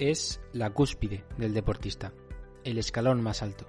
[0.00, 2.14] es la cúspide del deportista,
[2.64, 3.66] el escalón más alto,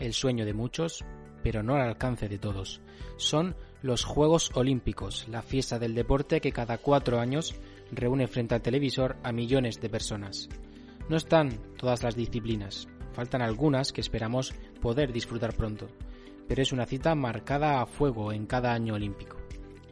[0.00, 1.04] el sueño de muchos,
[1.44, 2.80] pero no al alcance de todos.
[3.16, 7.54] Son los Juegos Olímpicos, la fiesta del deporte que cada cuatro años
[7.92, 10.48] reúne frente al televisor a millones de personas.
[11.08, 15.86] No están todas las disciplinas, faltan algunas que esperamos poder disfrutar pronto,
[16.48, 19.36] pero es una cita marcada a fuego en cada año olímpico.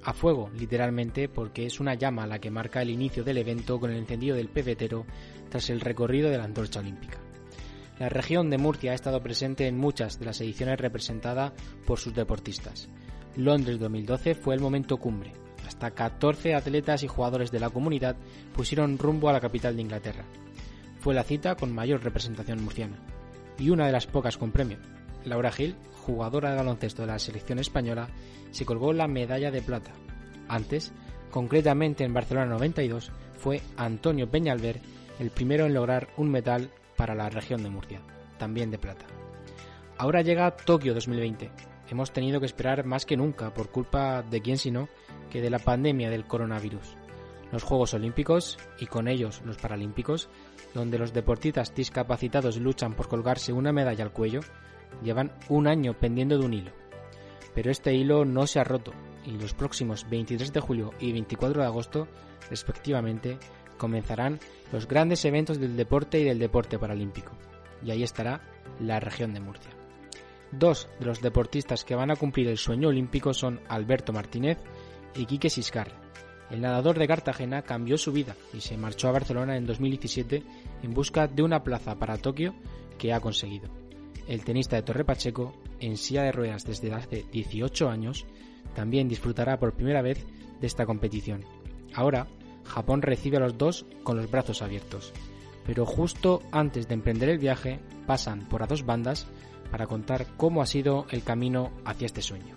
[0.02, 3.90] A fuego, literalmente, porque es una llama la que marca el inicio del evento con
[3.90, 5.04] el encendido del pebetero
[5.48, 7.18] tras el recorrido de la antorcha olímpica.
[7.98, 11.52] La región de Murcia ha estado presente en muchas de las ediciones representadas
[11.84, 12.88] por sus deportistas.
[13.36, 15.32] Londres 2012 fue el momento cumbre.
[15.66, 18.16] Hasta 14 atletas y jugadores de la comunidad
[18.54, 20.24] pusieron rumbo a la capital de Inglaterra.
[21.00, 22.98] Fue la cita con mayor representación murciana.
[23.58, 24.78] Y una de las pocas con premio.
[25.24, 25.74] Laura Gil,
[26.06, 28.08] jugadora de baloncesto de la selección española,
[28.50, 29.92] se colgó la medalla de plata.
[30.48, 30.92] Antes,
[31.30, 34.80] concretamente en Barcelona 92, fue Antonio Peñalver
[35.18, 38.00] el primero en lograr un metal para la región de Murcia,
[38.38, 39.06] también de plata.
[39.96, 41.50] Ahora llega Tokio 2020.
[41.90, 44.88] Hemos tenido que esperar más que nunca por culpa de quién sino
[45.30, 46.96] que de la pandemia del coronavirus.
[47.50, 50.28] Los Juegos Olímpicos y con ellos los Paralímpicos,
[50.74, 54.40] donde los deportistas discapacitados luchan por colgarse una medalla al cuello,
[55.02, 56.72] llevan un año pendiendo de un hilo.
[57.54, 58.92] Pero este hilo no se ha roto
[59.24, 62.08] y los próximos 23 de julio y 24 de agosto,
[62.50, 63.38] respectivamente,
[63.78, 64.38] comenzarán
[64.72, 67.32] los grandes eventos del deporte y del deporte paralímpico.
[67.82, 68.42] Y ahí estará
[68.80, 69.70] la región de Murcia.
[70.52, 74.58] Dos de los deportistas que van a cumplir el sueño olímpico son Alberto Martínez
[75.14, 75.92] y Quique Siscar.
[76.50, 80.42] El nadador de Cartagena cambió su vida y se marchó a Barcelona en 2017
[80.82, 82.54] en busca de una plaza para Tokio
[82.96, 83.68] que ha conseguido.
[84.26, 88.26] El tenista de Torre Pacheco, en silla de ruedas desde hace 18 años,
[88.74, 90.24] también disfrutará por primera vez
[90.60, 91.44] de esta competición.
[91.94, 92.26] Ahora,
[92.68, 95.12] Japón recibe a los dos con los brazos abiertos,
[95.66, 99.26] pero justo antes de emprender el viaje pasan por a dos bandas
[99.70, 102.54] para contar cómo ha sido el camino hacia este sueño.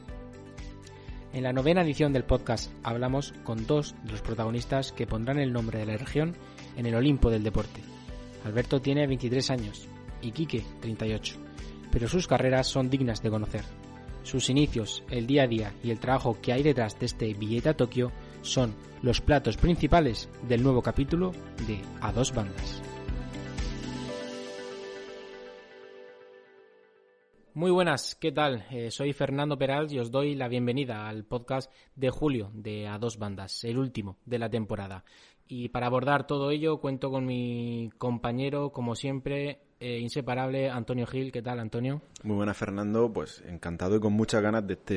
[1.33, 5.53] En la novena edición del podcast hablamos con dos de los protagonistas que pondrán el
[5.53, 6.35] nombre de la región
[6.75, 7.81] en el Olimpo del deporte.
[8.45, 9.87] Alberto tiene 23 años
[10.21, 11.35] y Quique 38,
[11.89, 13.63] pero sus carreras son dignas de conocer.
[14.23, 17.69] Sus inicios, el día a día y el trabajo que hay detrás de este billete
[17.69, 21.31] a Tokio son los platos principales del nuevo capítulo
[21.67, 22.81] de A dos bandas.
[27.53, 28.65] Muy buenas, ¿qué tal?
[28.71, 32.97] Eh, soy Fernando Peral y os doy la bienvenida al podcast de julio de A
[32.97, 35.03] Dos Bandas, el último de la temporada.
[35.49, 41.31] Y para abordar todo ello cuento con mi compañero, como siempre, eh, inseparable, Antonio Gil.
[41.31, 42.03] ¿Qué tal, Antonio?
[42.23, 43.11] Muy buenas, Fernando.
[43.11, 44.93] Pues encantado y con muchas ganas de este,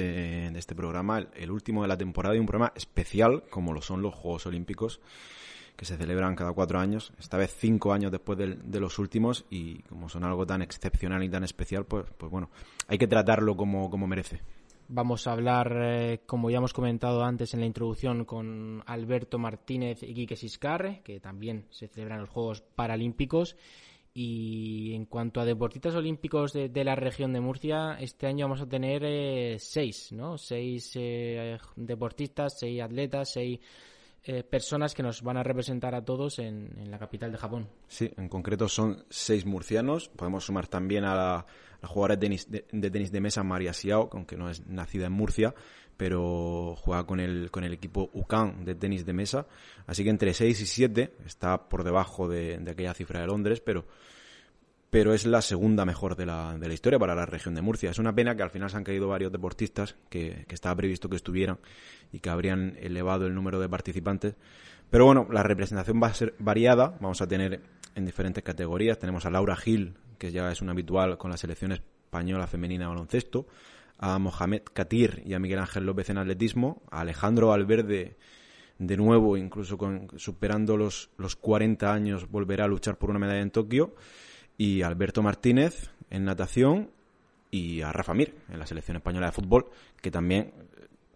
[0.51, 4.03] de este programa, el, último de la temporada y un programa especial, como lo son
[4.03, 5.01] los Juegos Olímpicos,
[5.75, 9.79] que se celebran cada cuatro años, esta vez cinco años después de, los últimos, y
[9.85, 12.51] como son algo tan excepcional y tan especial, pues, pues bueno,
[12.87, 14.43] hay que tratarlo como, como merece.
[14.89, 20.03] Vamos a hablar, eh, como ya hemos comentado antes en la introducción, con Alberto Martínez
[20.03, 23.57] y Quique Siscar, que también se celebran los Juegos Paralímpicos.
[24.17, 28.69] Y en cuanto a deportistas olímpicos de, la región de Murcia, este año vamos a
[28.69, 30.39] tener eh, seis, ¿no?
[30.39, 33.59] Seis eh, deportistas, seis atletas, seis
[34.23, 37.69] eh, personas que nos van a representar a todos en, la capital de Japón.
[37.89, 40.09] Sí, en concreto son seis murcianos.
[40.09, 41.47] Podemos sumar también a la,
[41.83, 42.49] jugadora de tenis
[43.13, 45.55] de, mesa María Siao, aunque no es nacida en Murcia,
[45.97, 49.47] pero juega con el, con el equipo UCAN de tenis de mesa.
[49.87, 53.85] Así que entre 6 y 7 está por debajo de, aquella cifra de Londres, pero,
[54.91, 57.91] pero es la segunda mejor de la, de la historia para la región de Murcia.
[57.91, 61.17] Es una pena que al final se han caído varios deportistas que, estaba previsto que
[61.17, 61.59] estuvieran
[62.13, 64.35] y que habrían elevado el número de participantes.
[64.91, 66.97] Pero bueno, la representación va a ser variada.
[67.01, 67.63] Vamos a tener
[67.95, 68.99] en diferentes categorías.
[68.99, 72.91] Tenemos a Laura Gil, que ya es un habitual con la selección española femenina de
[72.91, 73.47] baloncesto
[73.99, 78.17] a Mohamed Katir y a Miguel Ángel López en atletismo, a Alejandro Valverde
[78.79, 83.41] de nuevo, incluso con, superando los, los 40 años, volverá a luchar por una medalla
[83.41, 83.95] en Tokio,
[84.59, 86.91] y Alberto Martínez en natación
[87.51, 89.71] y a Rafa Mir en la selección española de fútbol,
[90.01, 90.53] que también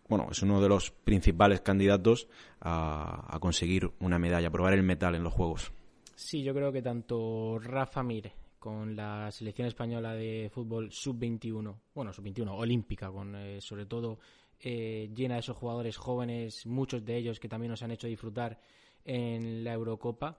[0.08, 2.28] bueno, es uno de los principales candidatos
[2.60, 5.70] a, a conseguir una medalla, a probar el metal en los Juegos.
[6.14, 12.12] Sí, yo creo que tanto Rafa Mir con la selección española de fútbol sub-21, bueno,
[12.12, 14.18] sub-21, olímpica, con eh, sobre todo
[14.60, 18.60] eh, llena de esos jugadores jóvenes, muchos de ellos que también nos han hecho disfrutar
[19.04, 20.38] en la Eurocopa.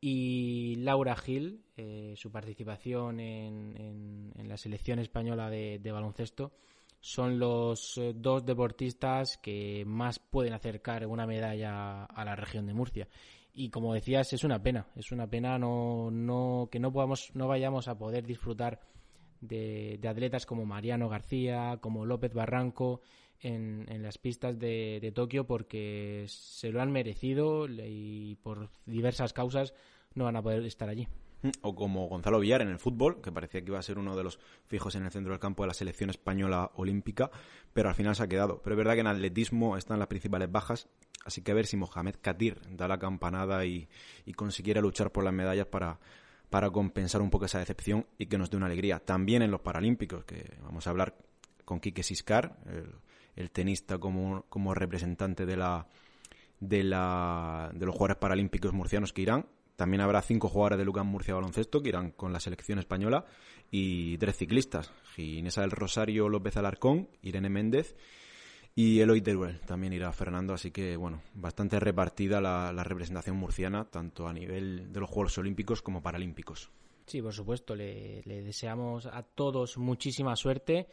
[0.00, 6.52] Y Laura Gil, eh, su participación en, la selección española de, baloncesto,
[7.00, 13.08] son los dos deportistas que más pueden acercar una medalla a la región de Murcia.
[13.58, 17.48] Y como decías, es una pena, es una pena no, no, que no podamos, no
[17.48, 18.80] vayamos a poder disfrutar
[19.40, 23.00] de, atletas como Mariano García, como López Barranco
[23.40, 29.32] en, en las pistas de, de, Tokio porque se lo han merecido y por diversas
[29.32, 29.74] causas
[30.14, 31.08] no van a poder estar allí.
[31.62, 34.24] O como Gonzalo Villar en el fútbol, que parecía que iba a ser uno de
[34.24, 37.30] los fijos en el centro del campo de la selección española olímpica,
[37.72, 38.60] pero al final se ha quedado.
[38.62, 40.88] Pero es verdad que en atletismo están las principales bajas,
[41.24, 43.88] así que a ver si Mohamed Katir da la campanada y,
[44.36, 45.98] consiguiera luchar por las medallas para,
[46.50, 48.98] para compensar un poco esa decepción y que nos dé una alegría.
[48.98, 51.16] También en los Paralímpicos, que vamos a hablar
[51.64, 52.56] con Quique Siscar,
[53.36, 55.86] el, tenista como, como representante de la,
[56.60, 59.46] de, la, de los jugadores paralímpicos murcianos que irán.
[59.76, 63.26] También habrá cinco jugadores de Lucas Murcia Baloncesto que irán con la selección española
[63.70, 67.94] y tres ciclistas, Ginesa del Rosario López Alarcón, Irene Méndez
[68.80, 74.28] y Eloy Teruel también irá Fernando, así que bueno, bastante repartida la, representación murciana, tanto
[74.28, 76.70] a nivel de los Juegos Olímpicos como Paralímpicos.
[77.04, 80.86] Sí, por supuesto, le, deseamos a todos muchísima suerte.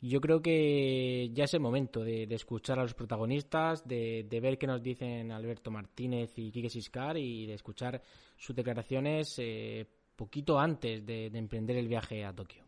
[0.00, 4.66] Yo creo que ya es el momento de, escuchar a los protagonistas, de, ver qué
[4.66, 8.00] nos dicen Alberto Martínez y Quique Siscar y de escuchar
[8.38, 9.86] sus declaraciones eh,
[10.16, 12.64] poquito antes de emprender el viaje a Tokio.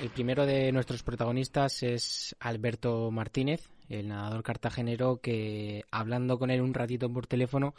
[0.00, 6.60] El primero de nuestros protagonistas es Alberto Martínez, el nadador cartagenero que hablando con él
[6.60, 7.74] un ratito por teléfono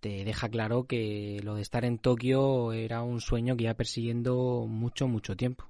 [0.00, 4.66] te deja claro que lo de estar en Tokio era un sueño que iba persiguiendo
[4.68, 5.68] mucho, mucho tiempo.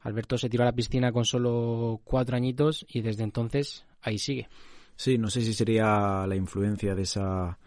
[0.00, 4.48] Alberto se tiró a la piscina con solo cuatro añitos y desde entonces ahí sigue.
[4.96, 7.58] Sí, no sé si sería la influencia de esa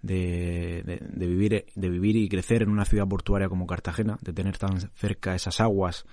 [0.00, 4.58] de, de, vivir de vivir y crecer en una ciudad portuaria como Cartagena, de tener
[4.58, 6.06] tan cerca esas aguas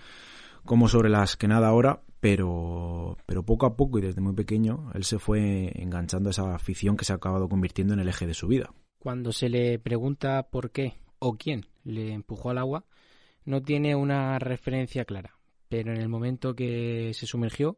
[0.65, 4.91] como sobre las que nada ahora, pero, pero poco a poco y desde muy pequeño
[4.94, 8.27] él se fue enganchando a esa afición que se ha acabado convirtiendo en el eje
[8.27, 8.71] de su vida.
[9.00, 12.85] Cuando se le pregunta por qué o quién le empujó al agua,
[13.45, 15.35] no tiene una referencia clara,
[15.69, 17.77] pero en el momento que se sumergió,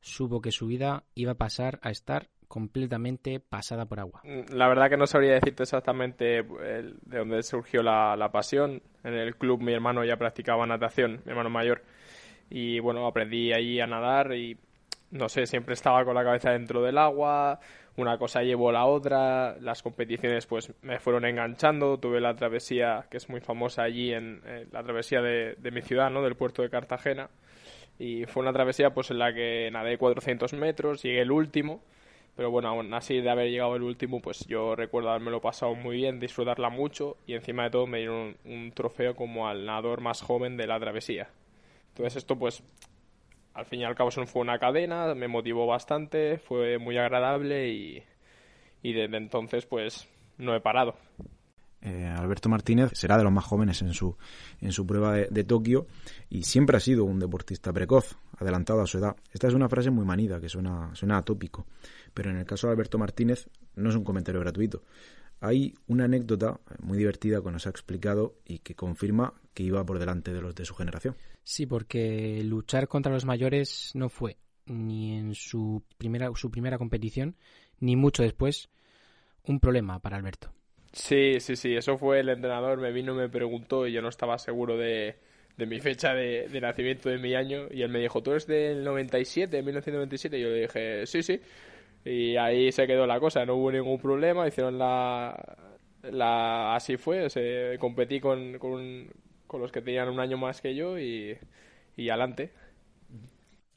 [0.00, 4.22] supo que su vida iba a pasar a estar completamente pasada por agua.
[4.24, 8.82] Mm, la verdad que no sabría decirte exactamente de dónde surgió la, la pasión.
[9.04, 11.82] En el club mi hermano ya practicaba natación, mi hermano mayor
[12.50, 14.58] y bueno, aprendí allí a nadar y
[15.12, 17.60] no sé, siempre estaba con la cabeza dentro del agua,
[17.96, 23.06] una cosa llevó a la otra, las competiciones pues me fueron enganchando, tuve la travesía
[23.10, 24.40] que es muy famosa allí en,
[24.72, 26.22] la travesía de, mi ciudad, ¿no?
[26.22, 27.30] del puerto de Cartagena
[27.98, 31.82] y fue una travesía pues en la que nadé 400 metros, llegué el último,
[32.36, 35.74] pero bueno, aún así de haber llegado el último pues yo recuerdo haberme lo pasado
[35.74, 40.00] muy bien, disfrutarla mucho y encima de todo me dieron un trofeo como al nadador
[40.00, 41.28] más joven de la travesía.
[41.90, 42.62] Entonces esto pues
[43.54, 48.02] al fin y al cabo fue una cadena, me motivó bastante, fue muy agradable y,
[48.82, 50.08] desde entonces pues
[50.38, 50.96] no he parado.
[51.82, 54.16] Eh, Alberto Martínez será de los más jóvenes en su,
[54.60, 55.86] en su prueba de, Tokio
[56.28, 59.16] y siempre ha sido un deportista precoz, adelantado a su edad.
[59.32, 61.66] Esta es una frase muy manida, que suena, suena atópico,
[62.12, 64.82] pero en el caso de Alberto Martínez no es un comentario gratuito.
[65.40, 69.98] Hay una anécdota muy divertida que nos ha explicado y que confirma que iba por
[69.98, 71.16] delante de los de su generación.
[71.42, 77.36] Sí, porque luchar contra los mayores no fue ni en su primera, su primera competición,
[77.80, 78.68] ni mucho después,
[79.44, 80.52] un problema para Alberto.
[80.92, 84.38] Sí, sí, sí, eso fue el entrenador, me vino, me preguntó y yo no estaba
[84.38, 85.16] seguro de,
[85.56, 88.46] de mi fecha de, de, nacimiento, de mi año, y él me dijo, ¿tú eres
[88.46, 90.38] del 97, 1997?
[90.38, 91.40] Y yo le dije, sí, sí.
[92.04, 95.56] Y ahí se quedó la cosa, no hubo ningún problema, hicieron la...
[96.02, 99.12] la así fue, se, competí con, con,
[99.46, 101.36] con los que tenían un año más que yo y,
[101.96, 102.52] y adelante.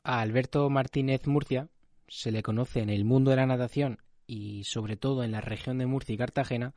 [0.03, 1.67] A Alberto Martínez Murcia
[2.07, 5.77] se le conoce en el mundo de la natación y sobre todo en la región
[5.77, 6.73] de Murcia y Cartagena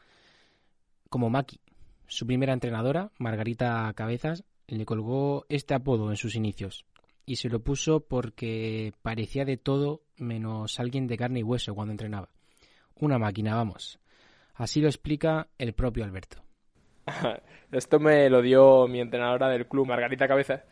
[1.08, 1.60] como Maki.
[2.08, 6.84] Su primera entrenadora, Margarita Cabezas, le colgó este apodo en sus inicios
[7.26, 11.92] y se lo puso porque parecía de todo menos alguien de carne y hueso cuando
[11.92, 12.30] entrenaba.
[12.95, 13.99] Una máquina, vamos.
[14.54, 16.38] Así lo explica el propio Alberto.
[17.73, 20.64] Esto me lo dio mi entrenadora del club, Margarita Cabeza,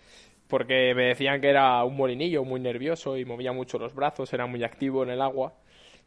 [0.49, 4.47] porque me decían que era un molinillo muy nervioso y movía mucho los brazos, era
[4.47, 5.55] muy activo en el agua.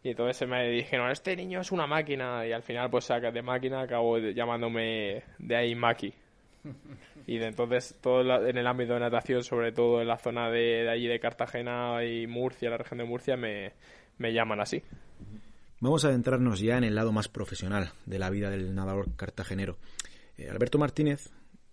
[0.01, 2.48] Y entonces me dijeron, este niño es una máquina.
[2.48, 6.13] Y al final, pues de máquina, acabo llamándome de ahí Maki.
[7.27, 11.07] Y entonces todo en el ámbito de natación, sobre todo en la zona de, allí
[11.07, 13.74] de Cartagena y Murcia, la región de Murcia, me,
[14.17, 14.81] llaman así.
[15.81, 19.77] Vamos a adentrarnos ya en el lado más profesional de la vida del nadador cartagenero.
[20.38, 21.29] Eh, Alberto Martínez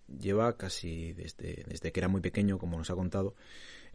[0.07, 3.33] lleva casi desde, desde que era muy pequeño, como nos ha contado,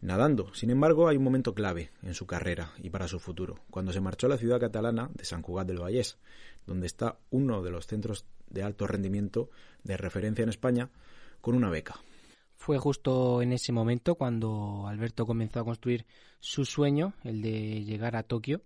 [0.01, 0.53] nadando.
[0.55, 4.01] Sin embargo, hay un momento clave en su carrera y para su futuro, cuando se
[4.01, 6.17] marchó a la ciudad catalana de San Cugat del Vallés,
[6.65, 9.49] donde está uno de los centros de alto rendimiento
[9.83, 10.89] de referencia en España,
[11.41, 11.99] con una beca.
[12.55, 16.05] Fue justo en ese momento cuando Alberto comenzó a construir
[16.39, 18.61] su sueño, el de llegar a Tokio.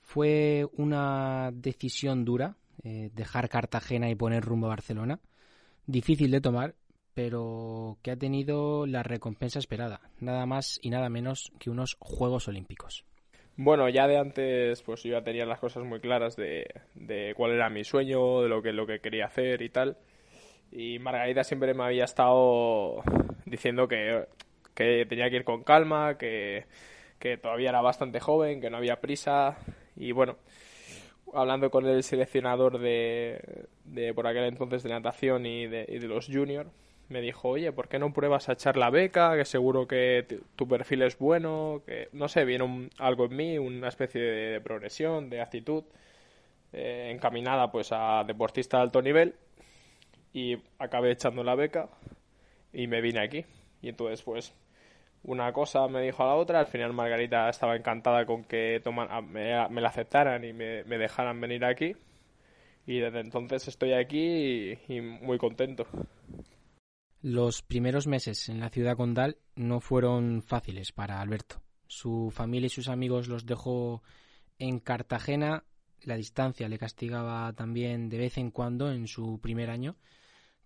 [0.00, 5.20] Fue una decisión dura, eh, dejar Cartagena y poner rumbo a Barcelona.
[5.86, 6.74] Difícil de tomar,
[7.12, 12.48] pero que ha tenido la recompensa esperada, nada más y nada menos que unos Juegos
[12.48, 13.04] Olímpicos.
[13.56, 17.52] Bueno, ya de antes, pues yo ya tenía las cosas muy claras de, de cuál
[17.52, 19.98] era mi sueño, de lo que, lo que quería hacer y tal.
[20.72, 23.02] Y Margarita siempre me había estado
[23.46, 24.26] diciendo que,
[24.74, 26.66] que tenía que ir con calma, que,
[27.18, 29.58] que todavía era bastante joven, que no había prisa.
[29.96, 30.38] Y bueno,
[31.34, 36.08] hablando con el seleccionador de, de por aquel entonces de natación y de, y de
[36.08, 36.70] los juniors,
[37.08, 39.36] me dijo, oye, ¿por qué no pruebas a echar la beca?
[39.36, 43.88] Que seguro que tu perfil es bueno, que no sé, viene algo en mí, una
[43.88, 45.84] especie de, progresión, de actitud,
[46.72, 49.34] eh, encaminada pues a deportista de alto nivel
[50.32, 51.88] y acabé echando la beca
[52.72, 53.44] y me vine aquí.
[53.82, 54.54] Y entonces pues
[55.24, 59.30] una cosa me dijo a la otra, al final Margarita estaba encantada con que toman,
[59.30, 61.94] me, la aceptaran y me, dejaran venir aquí
[62.86, 65.86] y desde entonces estoy aquí y muy contento.
[67.22, 71.62] Los primeros meses en la ciudad condal no fueron fáciles para Alberto.
[71.86, 74.02] Su familia y sus amigos los dejó
[74.58, 75.62] en Cartagena.
[76.02, 79.94] La distancia le castigaba también de vez en cuando en su primer año.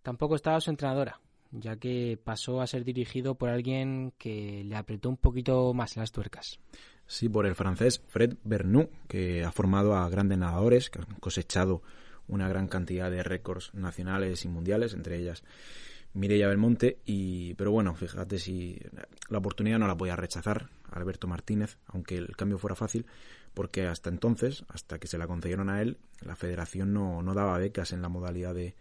[0.03, 1.21] Tampoco estaba su entrenadora,
[1.51, 6.11] ya que pasó a ser dirigido por alguien que le apretó un poquito más las
[6.11, 6.59] tuercas.
[7.07, 11.83] Sí, por el francés Fred Bernoux, que ha formado a grandes nadadores, que han cosechado
[12.29, 15.45] una gran cantidad de récords nacionales y mundiales, entre ellas
[16.17, 18.81] Mireia Belmonte, y, pero bueno, fíjate si
[19.29, 23.05] la oportunidad no la podía rechazar Alberto Martínez, aunque el cambio fuera fácil,
[23.53, 27.59] porque hasta entonces, hasta que se la concedieron a él, la federación no, no daba
[27.59, 28.75] becas en la modalidad de,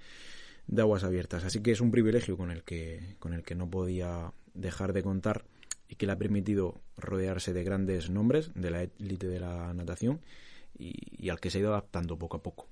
[0.68, 1.44] de aguas abiertas.
[1.44, 5.04] Así que es un privilegio con el que, con el que no podía dejar de
[5.04, 5.44] contar
[5.90, 10.22] y que le ha permitido rodearse de grandes nombres de la élite de la natación
[10.78, 12.70] y, y al que se ha ido adaptando poco a poco.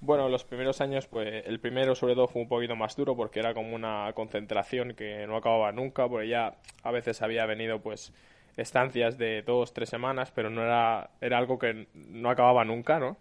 [0.00, 3.40] Bueno, los primeros años, pues el primero sobre todo fue un poquito más duro porque
[3.40, 8.12] era como una concentración que no acababa nunca, porque ya a veces había venido pues
[8.56, 13.16] estancias de dos, tres semanas, pero no era, era algo que no acababa nunca, ¿no?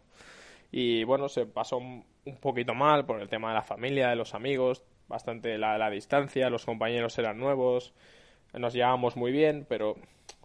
[0.71, 2.05] Y bueno, se pasó un
[2.41, 6.49] poquito mal por el tema de la familia, de los amigos, bastante la, la distancia,
[6.49, 7.93] los compañeros eran nuevos,
[8.53, 9.95] nos llevábamos muy bien, pero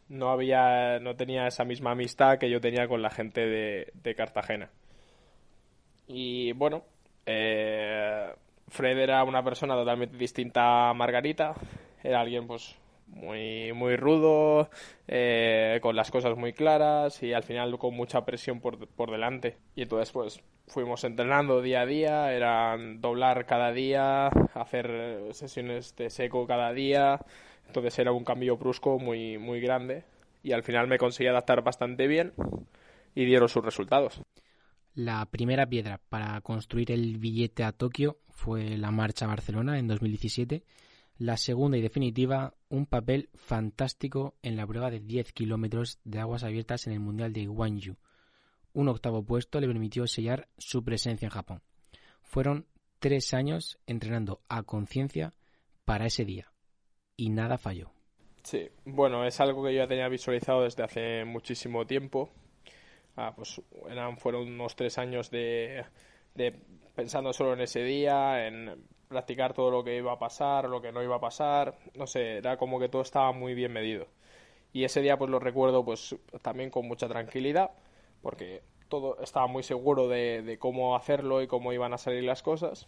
[0.08, 4.14] no había, no tenía esa misma amistad que yo tenía con la gente de, de
[4.14, 4.70] Cartagena.
[6.06, 6.82] Y bueno,
[7.26, 8.32] eh,
[8.68, 11.54] Fred era una persona totalmente distinta a Margarita.
[12.02, 14.70] Era alguien pues muy, muy rudo,
[15.06, 19.58] eh, con las cosas muy claras y al final con mucha presión por, por delante.
[19.76, 26.10] Y entonces pues fuimos entrenando día a día, eran doblar cada día, hacer sesiones de
[26.10, 27.20] seco cada día.
[27.66, 30.04] Entonces era un cambio brusco muy, muy grande
[30.42, 32.32] y al final me conseguí adaptar bastante bien
[33.14, 34.20] y dieron sus resultados.
[34.94, 39.88] La primera piedra para construir el billete a Tokio fue la marcha a Barcelona en
[39.88, 40.64] 2017.
[41.16, 46.44] La segunda y definitiva, un papel fantástico en la prueba de 10 kilómetros de aguas
[46.44, 47.96] abiertas en el Mundial de Gwangju.
[48.74, 51.62] Un octavo puesto le permitió sellar su presencia en Japón.
[52.20, 52.66] Fueron
[52.98, 55.32] tres años entrenando a conciencia
[55.86, 56.52] para ese día.
[57.16, 57.92] Y nada falló.
[58.42, 62.30] Sí, bueno, es algo que yo ya tenía visualizado desde hace muchísimo tiempo
[63.16, 63.60] ah, pues
[64.18, 65.84] fueron unos tres años de,
[66.94, 70.92] pensando solo en ese día, en practicar todo lo que iba a pasar, lo que
[70.92, 74.06] no iba a pasar, no sé, era como que todo estaba muy bien medido.
[74.72, 77.72] Y ese día pues lo recuerdo pues también con mucha tranquilidad,
[78.22, 82.42] porque todo estaba muy seguro de, de cómo hacerlo y cómo iban a salir las
[82.42, 82.86] cosas.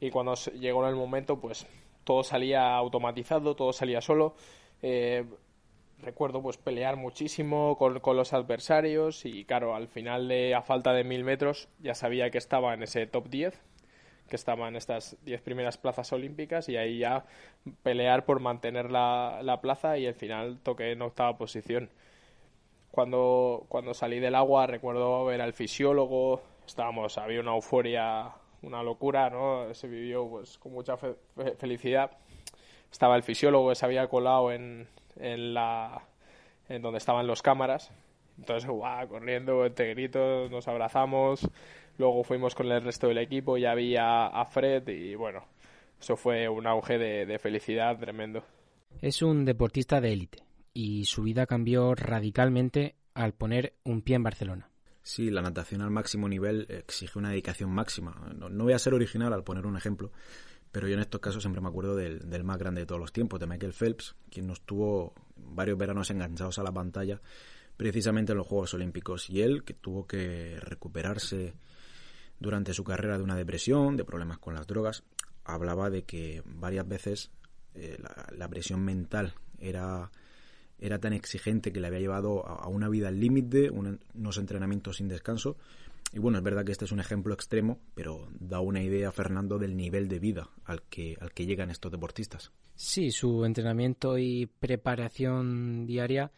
[0.00, 1.66] Y cuando llegó el momento pues
[2.04, 4.34] todo salía automatizado, todo salía solo.
[4.82, 5.24] Eh,
[6.02, 10.92] recuerdo pues pelear muchísimo con, con, los adversarios y claro, al final de a falta
[10.92, 13.58] de mil metros ya sabía que estaba en ese top 10,
[14.28, 17.24] que estaba en estas 10 primeras plazas olímpicas y ahí ya
[17.82, 21.90] pelear por mantener la, la plaza y al final toqué en octava posición.
[22.90, 29.30] Cuando, cuando salí del agua recuerdo ver al fisiólogo, estábamos, había una euforia, una locura,
[29.30, 29.72] ¿no?
[29.72, 31.14] Se vivió pues con mucha fe
[31.58, 32.10] felicidad.
[32.90, 36.02] Estaba el fisiólogo, se había colado en, en la
[36.68, 37.90] en donde estaban los cámaras.
[38.38, 41.48] Entonces, guau, corriendo entre gritos, nos abrazamos.
[41.98, 45.44] Luego fuimos con el resto del equipo, ya vi a, a Fred y bueno,
[46.00, 48.42] eso fue un auge de, de, felicidad tremendo.
[49.00, 50.42] Es un deportista de élite
[50.72, 54.70] y su vida cambió radicalmente al poner un pie en Barcelona.
[55.02, 58.14] Sí, la natación al máximo nivel exige una dedicación máxima.
[58.36, 60.12] No, voy a ser original al poner un ejemplo,
[60.72, 63.38] pero yo en estos casos siempre me acuerdo del, más grande de todos los tiempos,
[63.38, 67.20] de Michael Phelps, quien nos tuvo varios veranos enganchados a la pantalla
[67.76, 69.28] precisamente en los Juegos Olímpicos.
[69.28, 71.54] Y él, que tuvo que recuperarse
[72.40, 75.04] durante su carrera de una depresión, de problemas con las drogas,
[75.44, 77.30] hablaba de que varias veces
[77.74, 77.98] eh,
[78.36, 80.10] la, presión mental era,
[80.78, 85.08] era tan exigente que le había llevado a, una vida al límite, unos entrenamientos sin
[85.08, 85.56] descanso.
[86.12, 89.58] Y bueno, es verdad que este es un ejemplo extremo, pero da una idea, Fernando,
[89.58, 92.52] del nivel de vida al que, al que llegan estos deportistas.
[92.74, 96.30] Sí, su entrenamiento y preparación diaria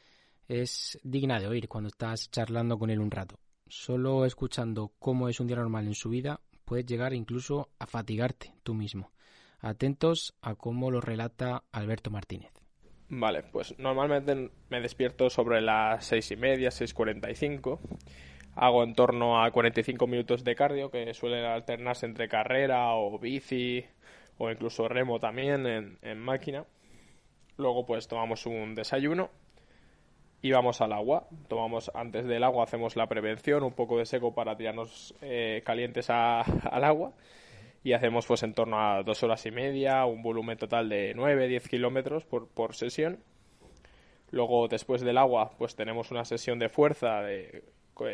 [0.47, 3.41] es digna de oír cuando estás charlando con él un rato.
[3.67, 8.55] Solo escuchando cómo es un día normal en su vida puedes llegar incluso a fatigarte
[8.63, 9.13] tú mismo.
[9.61, 12.53] Atentos a cómo lo relata Alberto Martínez.
[13.09, 17.79] Vale, pues normalmente me despierto sobre las seis y media, 6.45.
[18.57, 23.85] Hago en torno a 45 minutos de cardio, que suelen alternarse entre carrera o bici
[24.39, 26.65] o incluso remo también en, en máquina.
[27.57, 29.31] Luego pues tomamos un desayuno
[30.45, 31.27] y vamos al agua.
[31.49, 36.11] Tomamos antes del agua, hacemos la prevención, un poco de seco para tirarnos eh, calientes
[36.11, 37.13] al agua
[37.83, 41.69] y hacemos pues en torno a dos horas y media, un volumen total de 9-10
[41.69, 43.21] kilómetros por, por sesión.
[44.31, 47.65] Luego después del agua pues tenemos una sesión de fuerza de,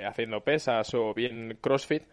[0.07, 2.05] haciendo pesas o bien crossfit,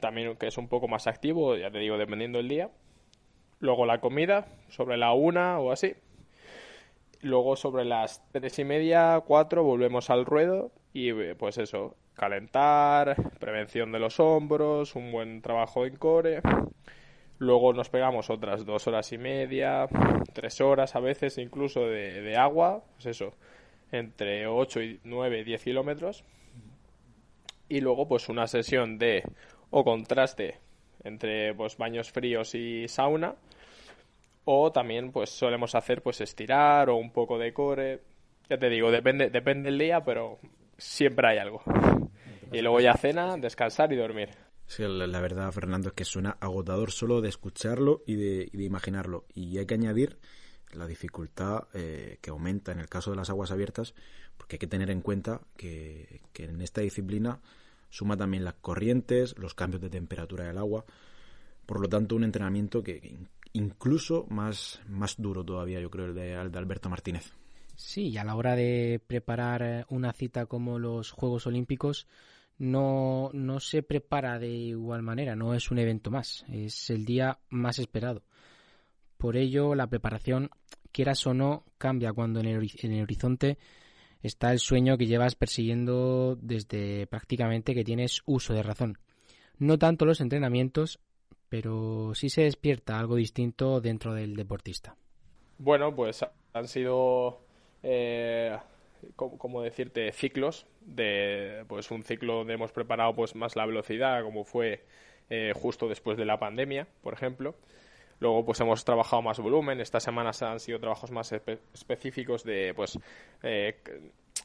[0.00, 2.70] también que es un poco más activo, ya te digo, dependiendo del día.
[3.58, 5.94] Luego la comida, sobre la una o así.
[7.22, 13.92] Luego sobre las tres y media, cuatro, volvemos al ruedo y pues eso, calentar, prevención
[13.92, 16.40] de los hombros, un buen trabajo en core.
[17.38, 19.86] Luego nos pegamos otras dos horas y media,
[20.32, 23.34] tres horas a veces incluso de, agua, pues eso,
[23.92, 26.24] entre 8 y 9, 10 kilómetros.
[27.68, 29.22] Y luego pues una sesión de
[29.70, 30.60] o contraste
[31.02, 33.34] entre pues baños fríos y sauna
[34.44, 38.00] o también pues solemos hacer pues estirar o un poco de core.
[38.48, 40.38] Ya te digo, depende, depende del día, pero
[40.78, 41.62] siempre hay algo.
[42.52, 44.30] Y luego ya cena, descansar y dormir.
[44.66, 49.24] Sí, la, verdad, Fernando, es que suena agotador solo de escucharlo y de, imaginarlo.
[49.34, 50.18] Y hay que añadir
[50.76, 53.94] la dificultad eh, que aumenta en el caso de las aguas abiertas,
[54.36, 57.40] porque hay que tener en cuenta que, que en esta disciplina
[57.90, 60.84] suma también las corrientes, los cambios de temperatura del agua.
[61.64, 63.18] Por lo tanto, un entrenamiento que,
[63.56, 67.32] incluso más, más duro todavía, yo creo, el de, Alberto Martínez.
[67.74, 72.06] Sí, y a la hora de preparar eh, una cita como los Juegos Olímpicos,
[72.58, 77.38] no, no se prepara de igual manera, no es un evento más, es el día
[77.50, 78.22] más esperado.
[79.16, 80.50] Por ello, la preparación,
[80.92, 83.58] quieras o no, cambia cuando en el, en el horizonte
[84.22, 88.98] está el sueño que llevas persiguiendo desde prácticamente que tienes uso de razón.
[89.58, 90.98] No tanto los entrenamientos,
[91.48, 94.96] pero sí se despierta algo distinto dentro del deportista.
[95.58, 97.40] Bueno, pues han sido,
[97.82, 98.56] eh,
[99.14, 104.44] como decirte, ciclos de, pues un ciclo donde hemos preparado pues más la velocidad, como
[104.44, 104.84] fue
[105.30, 107.54] eh, justo después de la pandemia, por ejemplo.
[108.20, 109.80] Luego pues hemos trabajado más volumen.
[109.80, 112.98] Estas semanas han sido trabajos más específicos de pues
[113.42, 113.78] eh,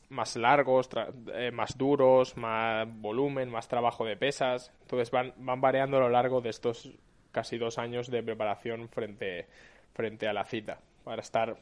[0.09, 0.89] más largos,
[1.33, 4.73] eh, más duros, más volumen, más trabajo de pesas.
[4.81, 6.91] Entonces van, van variando a lo largo de estos
[7.31, 9.47] casi dos años de preparación frente,
[9.93, 11.55] frente a la cita, para estar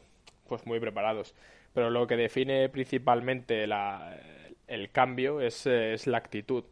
[0.47, 1.35] pues muy preparados.
[1.73, 4.17] Pero lo que define principalmente la,
[4.67, 6.63] el cambio es, es la actitud.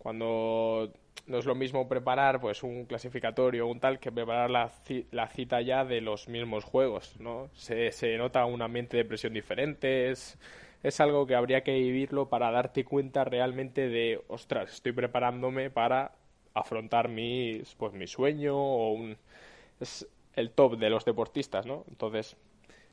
[0.00, 0.90] Cuando
[1.26, 5.60] no es lo mismo preparar pues un clasificatorio o un tal que preparar la, cita
[5.60, 7.48] ya de los mismos juegos, ¿no?
[7.54, 10.38] Se, se nota un ambiente de presión diferente, es,
[10.82, 16.12] es algo que habría que vivirlo para darte cuenta realmente de, ostras, estoy preparándome para
[16.54, 19.16] afrontar mis, pues, mi sueño o un...
[19.80, 21.84] Es el top de los deportistas, ¿no?
[21.88, 22.36] Entonces,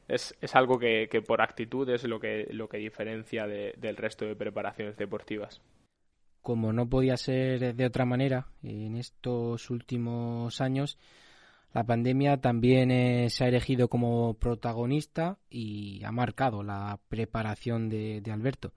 [0.08, 4.26] es, es algo que, que, por actitud es lo que, lo que diferencia del resto
[4.26, 5.62] de preparaciones deportivas.
[6.50, 10.98] Como no podía ser de otra manera, en estos últimos años
[11.76, 18.24] la pandemia también eh, se ha elegido como protagonista y ha marcado la preparación de,
[18.32, 18.74] Alberto.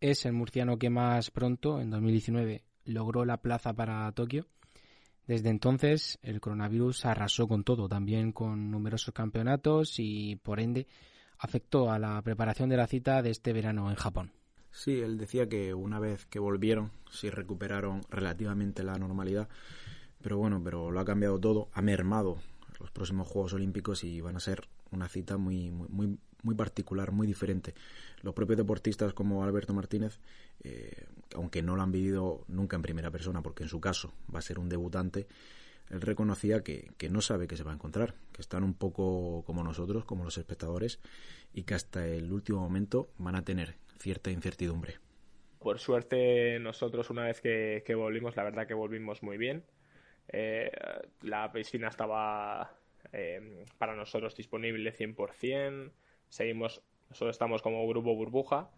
[0.00, 4.46] Es el murciano que más pronto, en 2019, logró la plaza para Tokio.
[5.26, 10.86] Desde entonces, el coronavirus arrasó con todo, también con numerosos campeonatos y, por ende,
[11.40, 14.30] afectó a la preparación de la cita de este verano en Japón.
[14.72, 19.48] Sí, él decía que una vez que volvieron, sí recuperaron relativamente la normalidad,
[20.22, 22.38] pero bueno, pero lo ha cambiado todo, ha mermado
[22.78, 27.26] los próximos Juegos Olímpicos y van a ser una cita muy, muy, muy particular, muy
[27.26, 27.74] diferente.
[28.22, 30.18] Los propios deportistas como Alberto Martínez,
[30.62, 34.38] eh, aunque no lo han vivido nunca en primera persona, porque en su caso va
[34.38, 35.26] a ser un debutante,
[35.88, 39.42] él reconocía que, que, no sabe qué se va a encontrar, que están un poco
[39.44, 41.00] como nosotros, como los espectadores,
[41.52, 44.94] y que hasta el último momento van a tener cierta incertidumbre.
[45.58, 49.64] Por suerte nosotros una vez que, que volvimos, la verdad que volvimos muy bien.
[50.28, 50.70] Eh,
[51.22, 52.72] la piscina estaba
[53.12, 55.92] eh, para nosotros disponible 100%.
[56.28, 58.70] Seguimos, nosotros estamos como grupo burbuja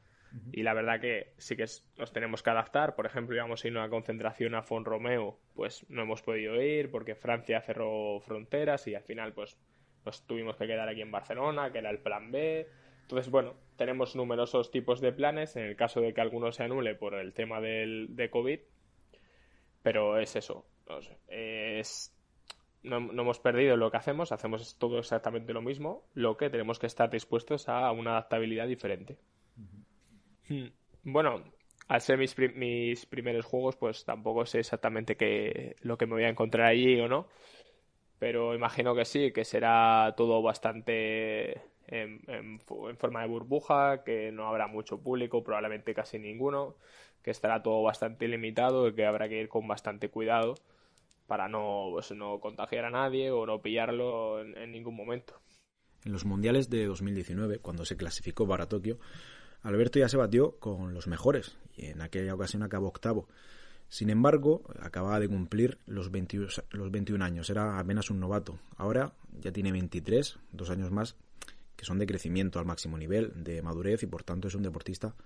[0.50, 1.66] y la verdad que sí que
[1.98, 2.94] nos tenemos que adaptar.
[2.94, 6.60] Por ejemplo, íbamos a ir a una concentración a Font Romeo, pues no hemos podido
[6.62, 9.58] ir porque Francia cerró fronteras y al final pues
[10.06, 12.66] nos tuvimos que quedar aquí en Barcelona, que era el plan B.
[13.02, 16.94] Entonces, bueno, tenemos numerosos tipos de planes en el caso de que alguno se anule
[16.94, 18.60] por el tema del, de COVID.
[19.82, 20.64] Pero es eso.
[21.26, 22.16] es,
[22.84, 26.78] no, no, hemos perdido lo que hacemos, hacemos todo exactamente lo mismo, lo que tenemos
[26.78, 29.18] que estar dispuestos a una adaptabilidad diferente.
[30.48, 30.68] Hmm.
[31.02, 31.42] Bueno,
[31.88, 36.24] al ser mis, mis primeros juegos, pues tampoco sé exactamente qué, lo que me voy
[36.24, 37.26] a encontrar allí o no.
[38.20, 44.66] Pero imagino que sí, que será todo bastante en, forma de burbuja, que no habrá
[44.66, 46.76] mucho público, probablemente casi ninguno,
[47.22, 50.54] que estará todo bastante limitado y que habrá que ir con bastante cuidado
[51.26, 55.40] para no, pues, no contagiar a nadie o no pillarlo en, ningún momento.
[56.04, 58.98] En los mundiales de 2019, cuando se clasificó para Tokio,
[59.62, 63.28] Alberto ya se batió con los mejores y en aquella ocasión acabó octavo.
[63.88, 68.58] Sin embargo, acababa de cumplir los 21, los 21 años, era apenas un novato.
[68.76, 71.16] Ahora ya tiene 23, dos años más,
[71.82, 75.16] que son de crecimiento al máximo nivel, de madurez y por tanto es un deportista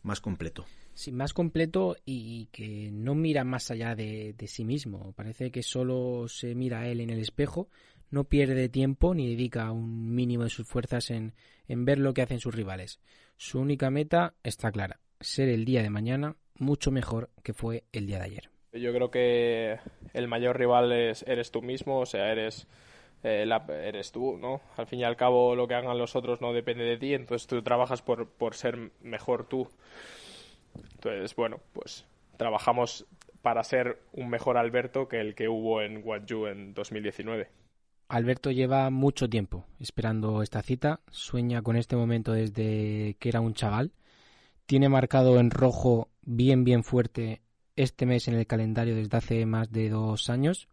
[0.00, 0.64] más completo.
[0.94, 5.12] Sí, más completo y que no mira más allá de, de sí mismo.
[5.12, 7.68] Parece que solo se mira a él en el espejo,
[8.10, 11.34] no pierde tiempo ni dedica un mínimo de sus fuerzas en,
[11.68, 12.98] en ver lo que hacen sus rivales.
[13.36, 18.06] Su única meta está clara, ser el día de mañana mucho mejor que fue el
[18.06, 18.50] día de ayer.
[18.72, 19.80] Yo creo que
[20.14, 22.66] el mayor rival es, eres tú mismo, o sea, eres,
[23.22, 24.60] eh, eres tú, ¿no?
[24.76, 27.46] Al fin y al cabo lo que hagan los otros no depende de ti, entonces
[27.46, 29.68] tú trabajas por, por ser mejor tú.
[30.94, 32.04] Entonces, bueno, pues
[32.36, 33.06] trabajamos
[33.42, 37.48] para ser un mejor Alberto que el que hubo en Guangzhou en 2019.
[38.08, 43.54] Alberto lleva mucho tiempo esperando esta cita, sueña con este momento desde que era un
[43.54, 43.92] chaval,
[44.66, 47.40] tiene marcado en rojo bien bien fuerte
[47.74, 50.68] este mes en el calendario desde hace más de dos años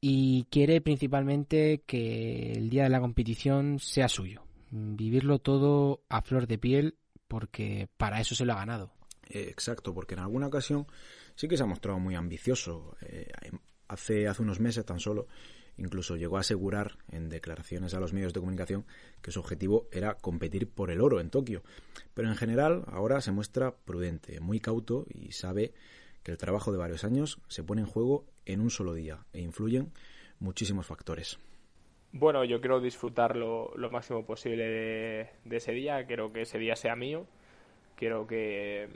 [0.00, 6.46] y quiere principalmente que el día de la competición sea suyo, vivirlo todo a flor
[6.46, 8.92] de piel porque para eso se lo ha ganado.
[9.28, 10.86] Eh, exacto, porque en alguna ocasión
[11.34, 12.96] sí que se ha mostrado muy ambicioso.
[13.02, 13.28] Eh,
[13.88, 15.26] hace, hace unos meses tan solo
[15.78, 18.86] Incluso llegó a asegurar en declaraciones a los medios de comunicación
[19.20, 21.62] que su objetivo era competir por el oro en Tokio.
[22.14, 25.74] Pero en general ahora se muestra prudente, muy cauto y sabe
[26.22, 29.40] que el trabajo de varios años se pone en juego en un solo día e
[29.40, 29.92] influyen
[30.40, 31.38] muchísimos factores.
[32.12, 36.76] Bueno, yo quiero disfrutar lo, lo máximo posible de, ese día, quiero que ese día
[36.76, 37.26] sea mío,
[37.94, 38.88] quiero que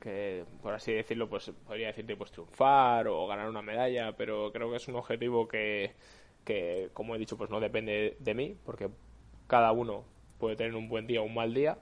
[0.00, 4.70] que por así decirlo pues podría decirte pues triunfar o ganar una medalla pero creo
[4.70, 5.92] que es un objetivo que,
[6.42, 8.88] que como he dicho pues no depende de mí porque
[9.46, 10.06] cada uno
[10.38, 11.76] puede tener un buen día o un mal día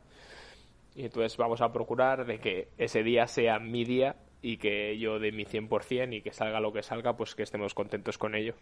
[0.96, 5.18] y entonces vamos a procurar de que ese día sea mi día y que yo
[5.18, 8.54] de mi 100% y que salga lo que salga pues que estemos contentos con ello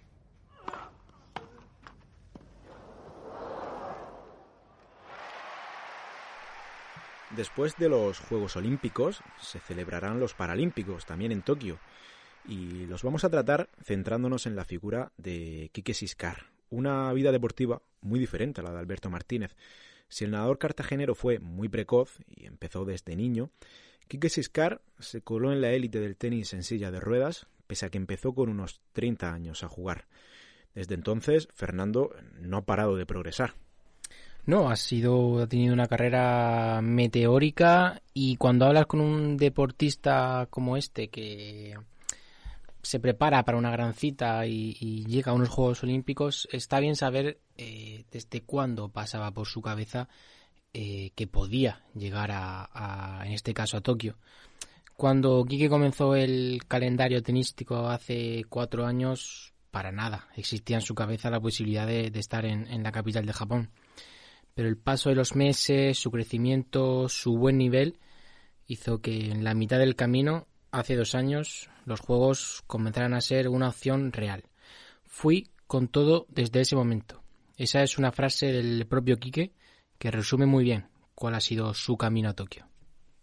[7.37, 11.79] Después de los Juegos Olímpicos se celebrarán los Paralímpicos también en Tokio
[12.47, 17.83] y los vamos a tratar centrándonos en la figura de Quique Siscar, una vida deportiva
[18.01, 19.55] muy diferente a la de Alberto Martínez.
[20.09, 23.51] Si el nadador cartagenero fue muy precoz y empezó desde niño,
[24.09, 27.91] Quique Siscar se coló en la élite del tenis en silla de ruedas, pese a
[27.91, 30.07] que empezó con unos 30 años a jugar.
[30.75, 33.55] Desde entonces, Fernando no ha parado de progresar.
[34.45, 40.77] No, ha sido, ha tenido una carrera meteórica y cuando hablas con un deportista como
[40.77, 41.75] este que
[42.81, 47.41] se prepara para una gran cita y, llega a unos Juegos Olímpicos, está bien saber
[47.57, 50.09] eh, desde cuándo pasaba por su cabeza
[50.79, 54.17] eh, que podía llegar a, en este caso, a Tokio.
[54.97, 61.31] Cuando Quique comenzó el calendario tenístico hace cuatro años, para nada existía en su cabeza
[61.31, 63.71] la posibilidad de, de estar en, en la capital de Japón
[64.57, 67.99] pero el paso de los meses, su crecimiento, su buen nivel,
[68.67, 73.49] hizo que en la mitad del camino, hace dos años, los juegos comenzaran a ser
[73.51, 74.45] una opción real.
[75.05, 77.23] Fui con todo desde ese momento.
[77.59, 79.53] Esa es una frase del propio Quique
[79.99, 82.67] que resume muy bien cuál ha sido su camino a Tokio.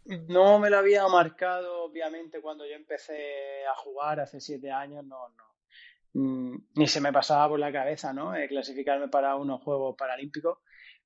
[0.06, 5.30] No me lo había marcado, obviamente, cuando yo empecé a jugar hace siete años, no,
[5.30, 5.44] no.
[6.14, 8.36] Mm, ni se me pasaba por la cabeza, ¿no?
[8.36, 10.60] Eh, clasificarme para unos Juegos Paralímpicos.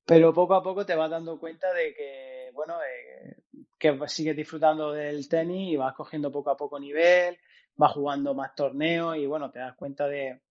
[0.06, 3.36] Pero poco a poco te vas dando cuenta de que, bueno, eh,
[3.78, 7.38] que sigues disfrutando del tenis y vas cogiendo poco a poco nivel,
[7.76, 10.42] vas jugando más torneos y, bueno, te das cuenta de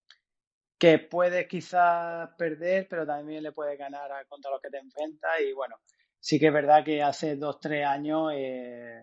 [0.77, 5.31] que puedes quizás perder, pero también le puedes ganar contra los que te enfrentas.
[5.41, 5.77] Y, bueno,
[6.19, 9.01] sí que es verdad que hace dos, tres años, eh,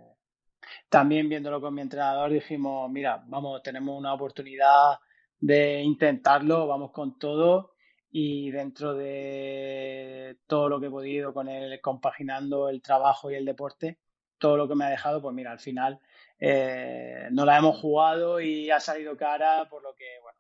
[0.88, 4.98] también viéndolo con mi entrenador, dijimos, mira, vamos, tenemos una oportunidad
[5.38, 7.74] de intentarlo, vamos con todo
[8.10, 13.44] y dentro de todo lo que he podido con él, compaginando el trabajo y el
[13.44, 13.98] deporte,
[14.38, 16.00] todo lo que me ha dejado, pues mira, al final
[16.38, 20.38] eh, no la hemos jugado y ha salido cara, por lo que, bueno,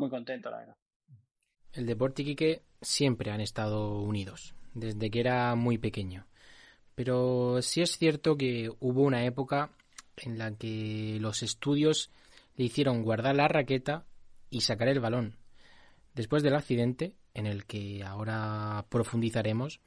[0.00, 0.76] muy contento, la verdad.
[1.72, 6.26] El deporte y Quique siempre han estado unidos desde que era muy pequeño.
[6.94, 9.70] Pero sí es cierto que hubo una época
[10.16, 12.10] en la que los estudios
[12.56, 14.04] le hicieron guardar la raqueta
[14.50, 15.36] y sacar el balón.
[16.14, 19.80] Después del accidente, en el que ahora profundizaremos,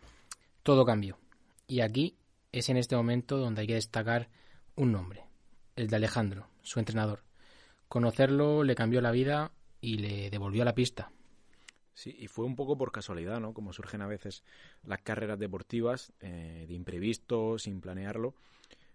[0.63, 1.19] todo cambió.
[1.67, 2.17] Y aquí
[2.51, 4.29] es en este momento donde hay que destacar
[4.75, 5.25] un nombre,
[5.75, 7.23] el de Alejandro, su entrenador.
[7.89, 9.51] Conocerlo le cambió la vida
[9.83, 11.11] y le devolvió la pista.
[11.93, 13.53] Sí, y fue un poco por casualidad, ¿no?
[13.53, 14.43] Como surgen a veces
[14.83, 18.33] las carreras deportivas, eh, de imprevisto, sin planearlo.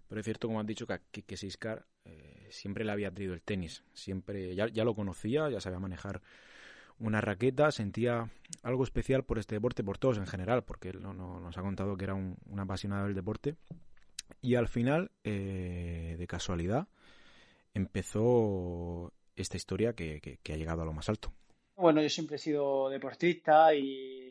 [0.08, 3.42] Pero es cierto, como has dicho, que, que Siscar eh, siempre le había traído el
[3.42, 3.84] tenis.
[3.92, 6.22] Siempre, ya, ya lo conocía, ya sabía manejar
[6.98, 8.30] una raqueta, sentía
[8.62, 11.98] algo especial por este deporte, por todos en general, porque él no, nos ha contado
[11.98, 13.56] que era un, apasionado del deporte.
[14.40, 16.88] Y al final, eh, de casualidad,
[17.74, 21.32] empezó esta historia que ha llegado a lo más alto.
[21.76, 24.28] Bueno, yo siempre he sido deportista y,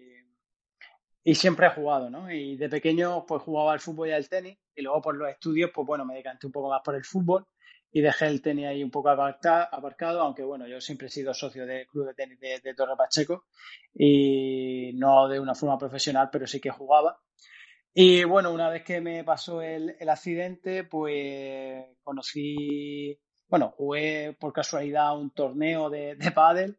[1.28, 2.32] y siempre he jugado, ¿no?
[2.32, 5.72] Y de pequeño pues jugaba al fútbol y al tenis y luego por los estudios
[5.74, 7.46] pues bueno, me decanté un poco más por el fútbol
[7.92, 11.66] y dejé el tenis ahí un poco aparcado, aunque bueno, yo siempre he sido socio
[11.66, 13.46] del club de tenis de, Torre Pacheco
[13.94, 17.20] y no de una forma profesional, pero sí que jugaba.
[17.94, 25.18] Y bueno, una vez que me pasó el, accidente, pues conocí, bueno, jugué por casualidad
[25.18, 26.78] un torneo de, de pádel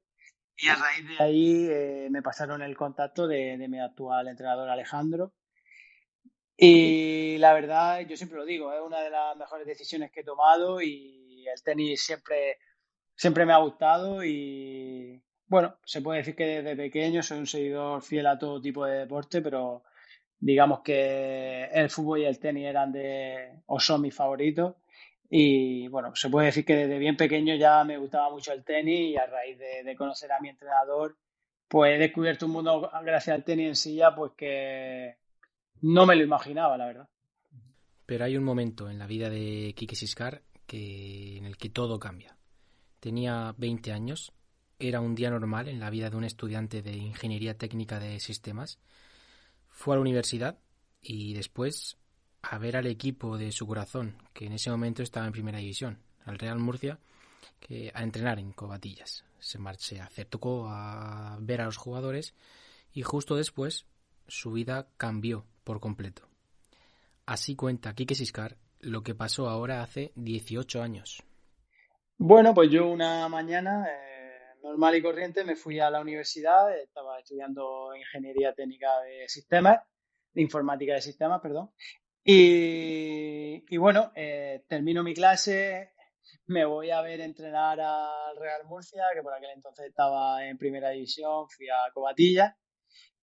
[0.61, 5.33] y a raíz de ahí eh, me pasaron el contacto de, mi actual entrenador Alejandro.
[6.57, 10.25] Y la verdad, yo siempre lo digo, es una de las mejores decisiones que he
[10.25, 12.59] tomado y el tenis siempre,
[13.15, 18.03] siempre me ha gustado y bueno, se puede decir que desde pequeño soy un seguidor
[18.03, 19.85] fiel a todo tipo de deporte, pero
[20.41, 24.75] digamos que el fútbol y el tenis eran de, o son mis favoritos.
[25.31, 29.13] Y bueno, se puede decir que desde bien pequeño ya me gustaba mucho el tenis
[29.13, 31.17] y a raíz de, conocer a mi entrenador,
[31.69, 35.17] pues he descubierto un mundo gracias al tenis en silla, pues que
[35.83, 37.09] no me lo imaginaba, la verdad.
[38.07, 41.99] Pero hay un momento en la vida de Kike Siscar que, en el que todo
[41.99, 42.39] cambia.
[43.01, 44.33] Tenía 20 años,
[44.79, 48.79] era un día normal en la vida de un estudiante de Ingeniería Técnica de Sistemas.
[49.69, 50.59] Fue a la universidad
[51.03, 51.98] y después
[52.43, 55.99] a ver al equipo de su corazón, que en ese momento estaba en primera división,
[56.25, 56.99] al Real Murcia,
[57.61, 59.25] que a entrenar en Cobatillas.
[59.39, 62.35] Se, se acercó a ver a los jugadores
[62.93, 63.87] y justo después
[64.27, 66.29] su vida cambió por completo.
[67.27, 71.23] Así cuenta Quique Siscar lo que pasó ahora hace 18 años.
[72.17, 77.19] Bueno, pues yo una mañana eh, normal y corriente me fui a la universidad, estaba
[77.19, 79.81] estudiando ingeniería técnica de sistemas,
[80.33, 81.71] de informática de sistemas, perdón,
[82.31, 85.95] y, bueno, eh, termino mi clase,
[86.49, 90.91] me voy a ver entrenar al Real Murcia, que por aquel entonces estaba en primera
[90.91, 92.55] división, fui a Cobatilla.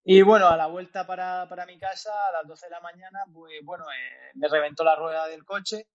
[0.03, 3.53] Y bueno, a la vuelta para, mi casa, a las 12 de la mañana, pues
[3.63, 5.87] bueno, eh, me reventó la rueda del coche,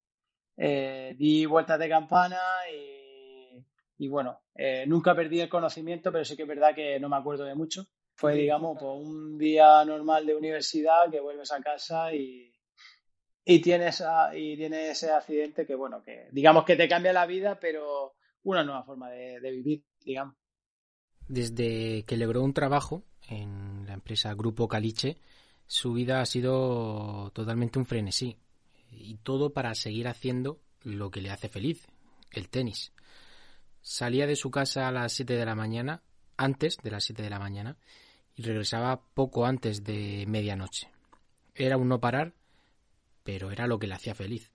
[0.56, 2.38] eh, di vueltas de campana
[2.72, 3.66] y,
[3.98, 4.40] y bueno,
[4.86, 7.86] nunca perdí el conocimiento, pero sí que es verdad que no me acuerdo de mucho.
[8.14, 12.52] Fue, digamos, pues, un día normal de universidad que vuelves a casa y,
[13.50, 14.00] y tienes,
[14.32, 18.62] y tiene ese accidente que, bueno, que digamos que te cambia la vida, pero una
[18.62, 20.36] nueva forma de, vivir, digamos.
[21.26, 25.16] Desde que logró un trabajo en la empresa Grupo Caliche,
[25.66, 28.36] su vida ha sido totalmente un frenesí.
[28.88, 31.88] Y todo para seguir haciendo lo que le hace feliz,
[32.30, 32.92] el tenis.
[33.80, 36.02] Salía de su casa a las 7 de la mañana,
[36.36, 37.78] antes de las 7 de la mañana,
[38.36, 40.88] y regresaba poco antes de medianoche.
[41.56, 42.34] Era un no parar
[43.24, 44.52] pero era lo que le hacía feliz.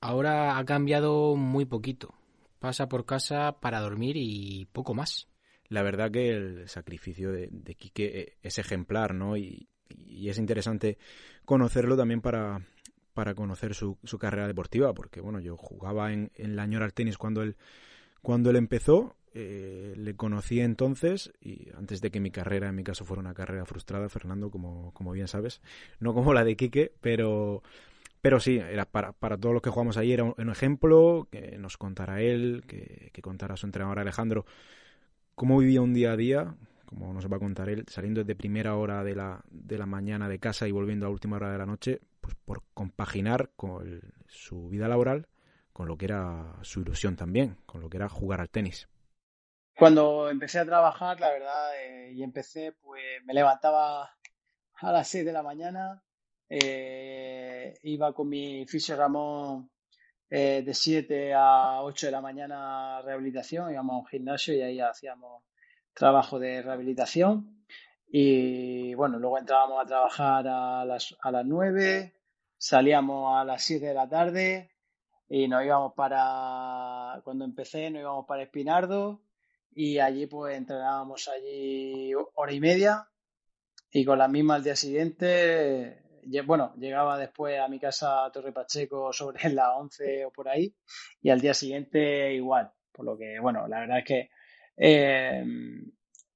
[0.00, 2.14] Ahora ha cambiado muy poquito.
[2.58, 5.28] Pasa por casa para dormir y poco más.
[5.68, 9.36] la verdad que el sacrificio de, Quique eh, es ejemplar, ¿no?
[9.36, 10.96] Y, es interesante
[11.44, 12.66] conocerlo también para,
[13.12, 16.94] para conocer su, su, carrera deportiva, porque bueno, yo jugaba en, en la Ñora al
[16.94, 17.56] tenis cuando él,
[18.22, 22.84] cuando él empezó, eh, le conocí entonces, y antes de que mi carrera, en mi
[22.84, 25.60] caso, fuera una carrera frustrada, Fernando, como, como bien sabes,
[26.00, 27.62] no como la de Quique, pero,
[28.20, 31.76] pero sí, era para, para todos los que jugamos ahí era un, ejemplo, que nos
[31.76, 34.44] contara él, que, que contara su entrenador Alejandro
[35.34, 36.54] cómo vivía un día a día,
[36.86, 40.28] como nos va a contar él, saliendo de primera hora de la, de la mañana
[40.28, 44.68] de casa y volviendo a última hora de la noche, pues por compaginar con su
[44.68, 45.26] vida laboral
[45.72, 48.88] con lo que era su ilusión también, con lo que era jugar al tenis.
[49.82, 54.16] Cuando empecé a trabajar, la verdad, eh, y empecé, pues me levantaba
[54.74, 56.04] a las 6 de la mañana,
[56.48, 59.72] eh, iba con mi fisio Ramón
[60.30, 64.62] eh, de 7 a 8 de la mañana a rehabilitación, íbamos a un gimnasio y
[64.62, 65.42] ahí hacíamos
[65.92, 67.66] trabajo de rehabilitación.
[68.06, 72.14] Y bueno, luego entrábamos a trabajar a las, a las 9,
[72.56, 74.70] salíamos a las 7 de la tarde
[75.28, 79.22] y nos íbamos para, cuando empecé, nos íbamos para Espinardo
[79.74, 83.08] y allí pues entrenábamos allí hora y media
[83.90, 86.02] y con la misma al día siguiente
[86.44, 90.74] bueno, llegaba después a mi casa Torre Pacheco sobre las 11 o por ahí
[91.20, 92.72] y al día siguiente igual.
[92.92, 94.30] Por lo que, bueno, la verdad es que
[94.76, 95.44] eh,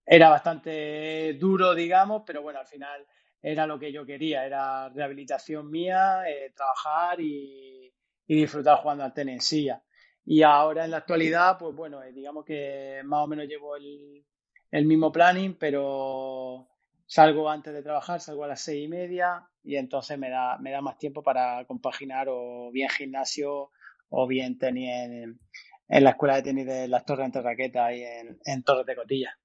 [0.04, 3.06] era bastante duro, digamos, pero bueno, al final
[3.42, 7.92] era lo que yo quería, era rehabilitación mía, eh, trabajar y,
[8.26, 9.82] disfrutar jugando al tenis en silla.
[10.26, 14.24] Y ahora en la actualidad, pues bueno, eh, digamos que más o menos llevo el,
[14.70, 16.68] el mismo planning, pero
[17.06, 20.70] salgo antes de trabajar, salgo a las seis y media y entonces me da, me
[20.70, 23.70] da más tiempo para compaginar o bien gimnasio
[24.08, 25.40] o bien tenis en,
[25.88, 29.38] la escuela de tenis de las Torres entre Raquetas y en, Torres de Cotilla.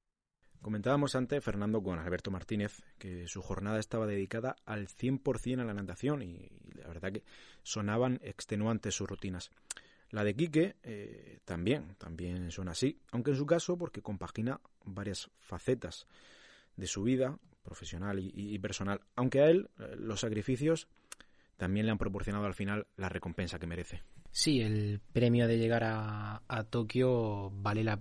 [0.61, 5.73] Comentábamos antes, Fernando, con Alberto Martínez, que su jornada estaba dedicada al 100% a la
[5.73, 7.23] natación y, la verdad que
[7.63, 9.49] sonaban extenuantes sus rutinas.
[10.12, 15.32] La de Quique eh, también, también son así, aunque en su caso porque compagina varias
[15.39, 16.06] facetas
[16.76, 20.88] de su vida, profesional y, personal, aunque a él eh, los sacrificios
[21.58, 24.02] también le han proporcionado al final la recompensa que merece.
[24.32, 28.00] Sí, el premio de llegar a, Tokio vale la,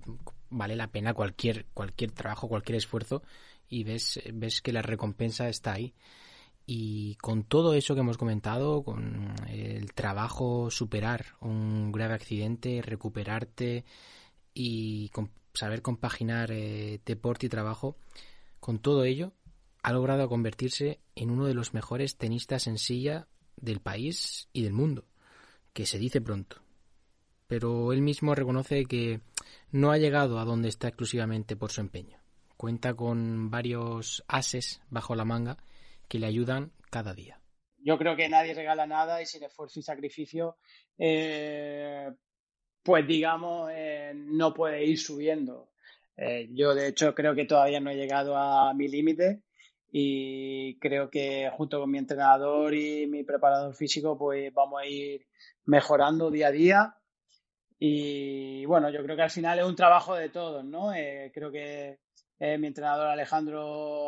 [0.48, 3.22] vale la pena cualquier, cualquier trabajo, cualquier esfuerzo
[3.68, 5.92] y ves, ves que la recompensa está ahí.
[6.72, 13.84] Y con todo eso que hemos comentado, con el trabajo, superar un grave accidente, recuperarte
[14.54, 15.10] y
[15.52, 17.96] saber compaginar eh, deporte y trabajo,
[18.60, 19.32] con todo ello,
[19.82, 24.72] ha logrado convertirse en uno de los mejores tenistas en silla del país y del
[24.72, 25.06] mundo,
[25.72, 26.62] que se dice pronto.
[27.48, 29.22] Pero él mismo reconoce que
[29.72, 32.20] no ha llegado a donde está exclusivamente por su empeño.
[32.56, 35.58] Cuenta con varios ases bajo la manga
[36.10, 37.40] que le ayudan cada día.
[37.78, 40.58] Yo creo que nadie regala nada y sin esfuerzo y sacrificio,
[40.98, 42.10] eh,
[42.82, 45.70] pues digamos, eh, no puede ir subiendo.
[46.16, 49.44] Eh, yo de hecho creo que todavía no he llegado a mi límite
[49.92, 55.26] y creo que junto con mi entrenador y mi preparador físico pues vamos a ir
[55.64, 56.96] mejorando día a día
[57.78, 60.92] y bueno yo creo que al final es un trabajo de todos no
[61.32, 61.98] creo que
[62.40, 64.06] eh, mi entrenador Alejandro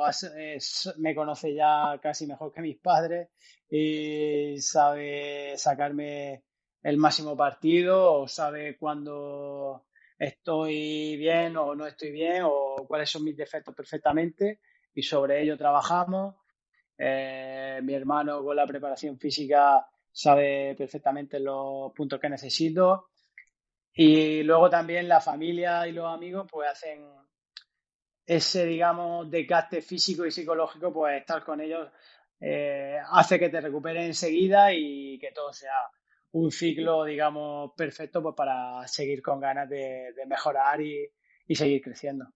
[0.97, 3.29] me conoce ya casi mejor que mis padres
[3.69, 6.43] y sabe sacarme
[6.83, 9.85] el máximo partido o sabe cuándo
[10.19, 14.61] estoy bien o no estoy bien o cuáles son mis defectos perfectamente
[14.95, 16.37] y sobre ello trabajamos.
[16.97, 23.09] Eh, mi hermano con la preparación física sabe perfectamente los puntos que necesito.
[23.93, 27.05] Y luego también la familia y los amigos pues hacen
[28.27, 31.89] ese, digamos, desgaste físico y psicológico, pues estar con ellos
[32.41, 35.91] eh, hace que te recuperes enseguida y que todo sea
[36.33, 41.11] un ciclo, digamos, perfecto pues, para seguir con ganas de, mejorar y
[41.55, 42.33] seguir creciendo.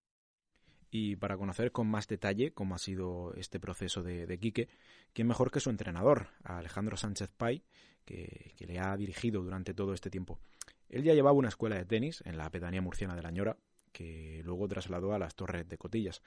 [0.91, 4.69] Y para conocer con más detalle cómo ha sido este proceso de, Quique,
[5.13, 7.65] ¿quién mejor que su entrenador, Alejandro Sánchez Pay,
[8.05, 10.39] que, le ha dirigido durante todo este tiempo?
[10.89, 13.59] Él ya llevaba una escuela de tenis en la pedanía murciana de La Ñora,
[13.97, 16.21] que luego trasladó a las Torres de Cotillas.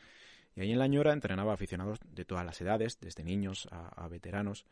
[0.55, 4.65] Y ahí en La Ñora entrenaba aficionados de todas las edades, desde niños a, veteranos.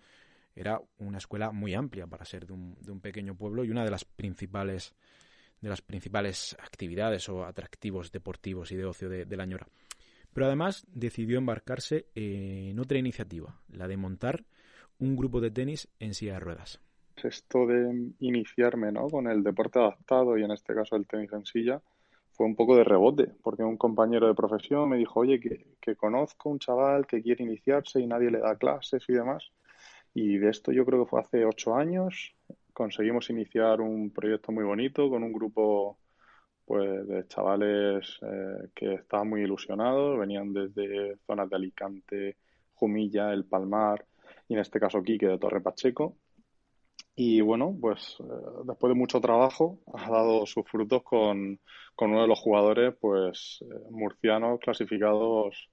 [0.56, 3.84] Era una escuela muy amplia para ser de un, de un pequeño pueblo y una
[3.84, 4.96] de las principales
[5.62, 9.68] de las principales actividades o atractivos deportivos y de ocio de, La Ñora.
[10.34, 14.46] Pero además decidió embarcarse en otra iniciativa, la de montar
[15.00, 16.80] un grupo de tenis en silla de ruedas.
[17.24, 19.08] Esto de iniciarme ¿no?
[19.08, 21.82] con el deporte adaptado y en este caso el tenis en silla
[22.38, 26.50] fue un poco de rebote, porque un compañero de profesión me dijo, oye, que, conozco
[26.50, 29.52] un chaval que quiere iniciarse y nadie le da clases y demás.
[30.14, 32.36] Y de esto yo creo que fue hace ocho años.
[32.74, 35.98] Conseguimos iniciar un proyecto muy bonito con un grupo
[36.66, 42.38] pues de chavales eh, que estaban muy ilusionados, venían desde zonas de Alicante,
[42.76, 44.06] Jumilla, El Palmar
[44.48, 46.18] y en este caso Quique de Torre Pacheco.
[47.20, 48.24] Y bueno, pues eh,
[48.66, 51.60] después de mucho trabajo ha dado sus frutos con,
[51.96, 55.68] con uno de los jugadores pues eh, murcianos clasificados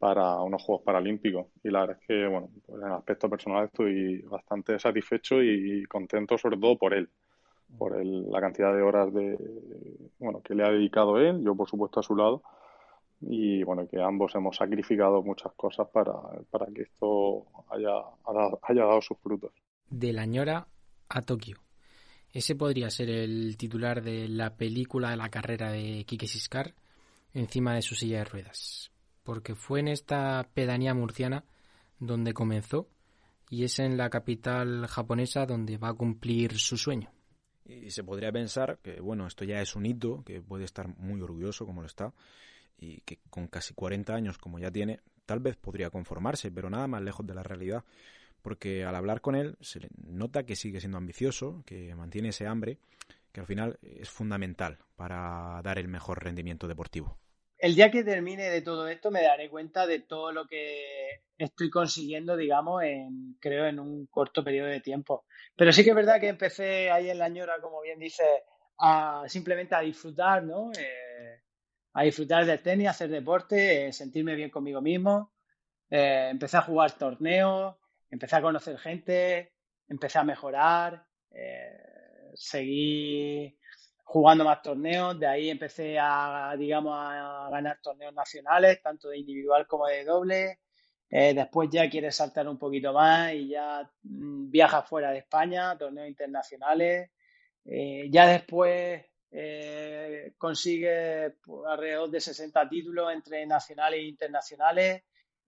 [0.00, 1.46] para unos Juegos Paralímpicos.
[1.62, 5.84] Y la verdad es que, bueno, pues en el aspecto personal estoy bastante satisfecho y
[5.84, 7.08] contento sobre todo por él
[7.78, 9.38] por el, la cantidad de horas de
[10.18, 12.42] bueno que le ha dedicado él, yo por supuesto a su lado
[13.20, 16.14] y bueno que ambos hemos sacrificado muchas cosas para,
[16.50, 17.92] para que esto haya,
[18.62, 19.52] haya dado sus frutos.
[19.88, 20.26] De la
[21.10, 21.58] a Tokio.
[22.32, 26.74] Ese podría ser el titular de la película de la carrera de Kike Siskar
[27.34, 28.92] encima de su silla de ruedas,
[29.24, 31.44] porque fue en esta pedanía murciana
[31.98, 32.88] donde comenzó
[33.48, 37.10] y es en la capital japonesa donde va a cumplir su sueño.
[37.64, 41.20] Y se podría pensar que, bueno, esto ya es un hito, que puede estar muy
[41.20, 42.12] orgulloso como lo está,
[42.78, 46.86] y que con casi 40 años como ya tiene, tal vez podría conformarse, pero nada
[46.86, 47.84] más lejos de la realidad,
[48.42, 52.78] porque al hablar con él se nota que sigue siendo ambicioso, que mantiene ese hambre,
[53.32, 57.18] que al final es fundamental para dar el mejor rendimiento deportivo.
[57.58, 61.68] El día que termine de todo esto me daré cuenta de todo lo que estoy
[61.68, 65.26] consiguiendo, digamos, en, creo, en un corto periodo de tiempo.
[65.56, 68.24] Pero sí que es verdad que empecé ahí en la ñora, como bien dice,
[68.78, 70.70] a simplemente a disfrutar, ¿no?
[70.72, 71.42] Eh,
[71.92, 75.32] a disfrutar del tenis, hacer deporte, eh, sentirme bien conmigo mismo.
[75.90, 77.76] Eh, empecé a jugar torneos,
[78.10, 79.52] empecé a conocer gente,
[79.88, 81.06] empecé a mejorar,
[82.34, 83.56] seguí
[84.10, 89.68] jugando más torneos, de ahí empecé a, digamos, a ganar torneos nacionales, tanto de individual
[89.68, 90.58] como de doble.
[91.08, 95.78] Eh, después ya quieres saltar un poquito más y ya mm, viajas fuera de España,
[95.78, 97.10] torneos internacionales.
[97.64, 105.02] Eh, ya después eh, consigues pues, alrededor de 60 títulos entre nacionales e internacionales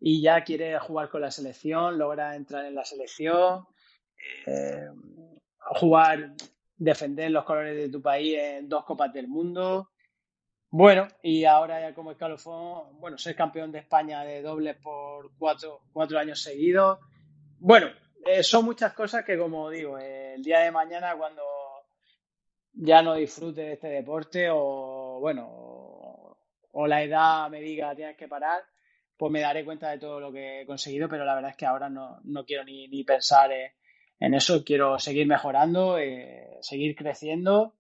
[0.05, 3.67] y ya quieres jugar con la selección, logras entrar en la selección,
[5.59, 6.33] jugar,
[6.77, 9.91] defender los colores de tu país en dos copas del mundo.
[10.71, 15.83] Bueno, y ahora ya como escalofón, bueno, ser campeón de España de dobles por cuatro,
[15.93, 16.99] cuatro años seguidos.
[17.59, 17.89] Bueno,
[18.25, 21.43] eh, son muchas cosas que, como digo, eh, el día de mañana cuando
[22.73, 25.47] ya no disfrute de este deporte o, bueno,
[26.73, 28.63] o, la edad me diga tienes que parar,
[29.31, 31.67] pues me daré cuenta de todo lo que he conseguido, pero la verdad es que
[31.67, 33.75] ahora no, no quiero ni, ni pensar eh,
[34.19, 35.97] en eso, quiero seguir mejorando,
[36.61, 37.75] seguir creciendo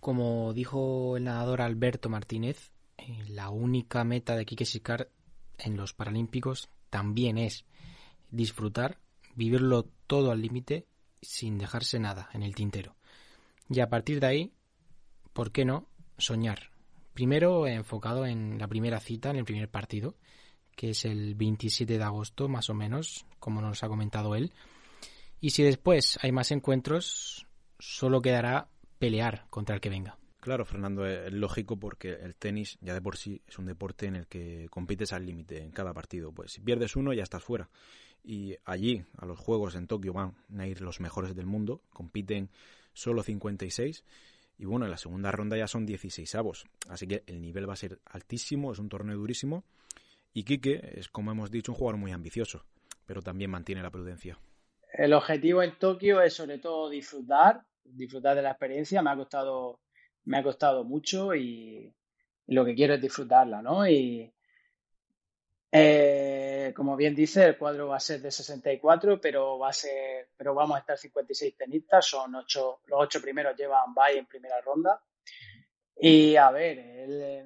[0.00, 5.08] como dijo el nadador Alberto Martínez, eh, la única meta de Kike Sicar
[5.58, 7.64] en los Paralímpicos también es
[8.30, 8.98] disfrutar,
[9.34, 10.86] vivirlo todo al límite
[11.20, 12.94] sin dejarse nada en el tintero.
[13.68, 14.52] Y a partir de ahí,
[15.32, 16.70] ¿por qué no soñar?
[17.12, 20.14] Primero enfocado en la primera cita, en el primer partido,
[20.78, 24.52] que es el 27 de agosto más o menos, como nos ha comentado él.
[25.40, 27.48] Y si después hay más encuentros,
[27.80, 28.68] solo quedará
[29.00, 30.16] pelear contra el que venga.
[30.38, 34.14] Claro, Fernando, es lógico porque el tenis ya de por sí es un deporte en
[34.14, 36.30] el que compites al límite en cada partido.
[36.30, 37.68] Pues si pierdes uno ya estás fuera.
[38.22, 41.82] Y allí, a los Juegos en Tokio, van a ir los mejores del mundo.
[41.92, 42.50] Compiten
[42.92, 44.04] solo 56.
[44.58, 46.66] Y bueno, en la segunda ronda ya son 16 avos.
[46.88, 49.64] Así que el nivel va a ser altísimo, es un torneo durísimo.
[50.32, 52.64] Y Quique es, como hemos dicho, un jugador muy ambicioso,
[53.06, 54.38] pero también mantiene la prudencia.
[54.92, 59.02] El objetivo en Tokio es sobre todo disfrutar, disfrutar de la experiencia.
[59.02, 59.80] Me ha costado,
[60.24, 61.94] me ha costado mucho y,
[62.48, 63.86] lo que quiero es disfrutarla, ¿no?
[63.86, 64.32] Y
[65.70, 70.28] eh, como bien dice, el cuadro va a ser de 64, pero va a ser,
[70.36, 74.60] pero vamos a estar 56 tenistas, son ocho, los ocho primeros llevan bye en primera
[74.62, 75.02] ronda.
[75.94, 77.44] Y a ver,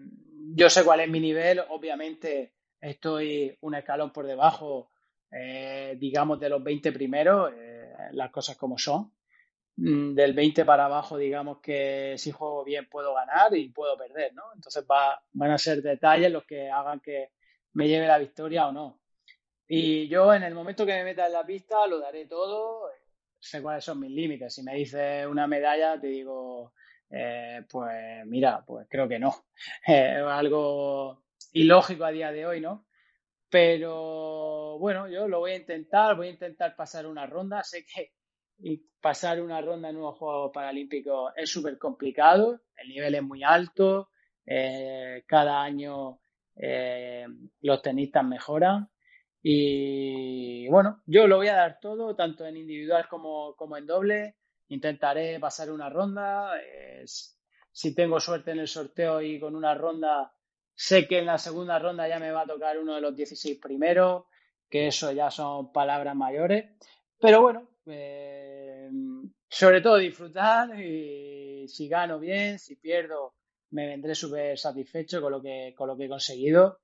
[0.55, 2.53] yo sé cuál es mi nivel, obviamente
[2.83, 4.91] estoy un escalón por debajo,
[5.31, 9.13] eh, digamos, de los 20 primeros, eh, las cosas como son.
[9.77, 14.35] Mm, del 20 para abajo, digamos que si juego bien puedo ganar y puedo perder,
[14.35, 14.43] ¿no?
[14.55, 17.31] Entonces va, van a ser detalles los que hagan que
[17.73, 19.01] me lleve la victoria o no.
[19.67, 22.91] Y yo en el momento que me meta en la pista lo daré todo,
[23.39, 24.55] sé cuáles son mis límites.
[24.55, 26.75] Si me dices una medalla, te digo,
[27.11, 29.35] eh, pues mira, pues creo que no.
[30.29, 31.23] Algo
[31.53, 32.87] ilógico a día de hoy, ¿no?
[33.49, 37.63] Pero bueno, yo lo voy a intentar, voy a intentar pasar una ronda.
[37.63, 38.13] Sé que
[39.01, 44.11] pasar una ronda en unos Juegos Paralímpicos es súper complicado, el nivel es muy alto,
[44.47, 46.21] eh, cada año
[46.55, 47.27] eh,
[47.61, 48.89] los tenistas mejoran
[49.43, 54.37] y bueno, yo lo voy a dar todo, tanto en individual como, como en doble.
[54.69, 56.53] Intentaré pasar una ronda.
[57.73, 60.33] si tengo suerte en el sorteo y con una ronda,
[60.75, 63.59] sé que en la segunda ronda ya me va a tocar uno de los 16
[63.61, 64.25] primeros,
[64.69, 66.71] que eso ya son palabras mayores.
[67.21, 68.91] Pero bueno, eh,
[69.49, 73.35] sobre todo disfrutar y si gano bien, si pierdo,
[73.71, 76.81] me vendré súper satisfecho con lo que, con lo que he conseguido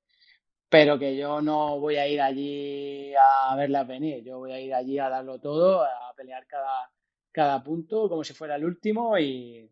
[0.68, 4.74] pero que yo no voy a ir allí a verlas venir, yo voy a ir
[4.74, 6.90] allí a darlo todo, a pelear cada,
[7.32, 9.70] cada punto como si fuera el último y,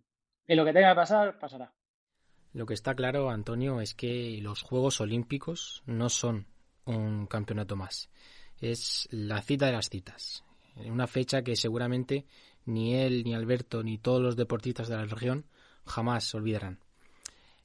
[0.49, 1.73] lo que tenga que pasar, pasará.
[2.57, 6.47] Lo que está claro, Antonio, es que los Juegos Olímpicos no son
[6.87, 8.09] un campeonato más,
[8.59, 10.43] es la cita de las citas,
[10.77, 12.25] una fecha que seguramente
[12.65, 15.45] ni él, ni Alberto, ni todos los deportistas de la región
[15.85, 16.81] jamás olvidarán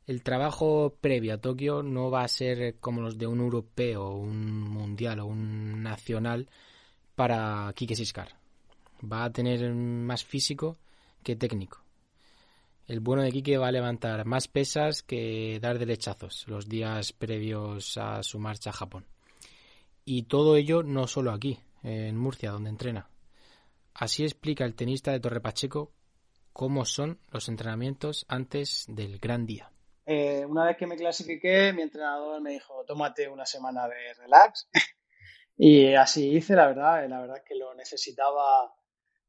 [0.08, 4.60] el trabajo previo a Tokio no va a ser como los de un europeo, un
[4.62, 6.50] mundial o un nacional
[7.16, 8.36] para Kike Siskar.
[9.02, 10.78] Va a tener más físico
[11.24, 11.81] que técnico.
[12.92, 17.98] El bueno de Kike va a levantar más pesas que dar derechazos los días previos
[17.98, 19.06] a su marcha a Japón.
[20.04, 23.10] Y todo ello no solo aquí, en Murcia, donde entrena.
[23.94, 25.94] Así explica el tenista de Torre Pacheco
[26.52, 29.72] cómo son los entrenamientos antes del gran día.
[30.06, 34.68] Eh, una vez que me clasifiqué, mi entrenador me dijo, tómate una semana de relax.
[35.56, 38.76] y así hice, la verdad, la verdad es que lo necesitaba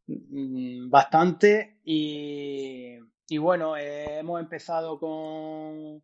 [0.08, 1.78] mm, bastante.
[1.84, 2.98] Y,
[3.38, 6.02] bueno, eh, hemos empezado con,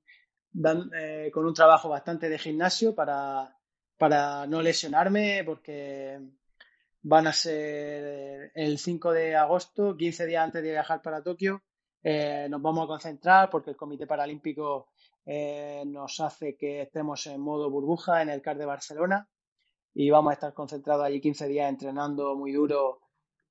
[0.95, 3.57] eh, con un trabajo bastante de gimnasio para,
[3.97, 6.21] para no lesionarme, porque
[7.03, 11.63] van a ser el 5 de agosto, 15 días antes de viajar para Tokio.
[12.03, 14.89] Eh, nos vamos a concentrar porque el Comité Paralímpico
[15.27, 19.29] eh, nos hace que estemos en modo burbuja en el CAR de Barcelona
[19.95, 23.01] y vamos a estar concentrados allí 15 días entrenando muy duro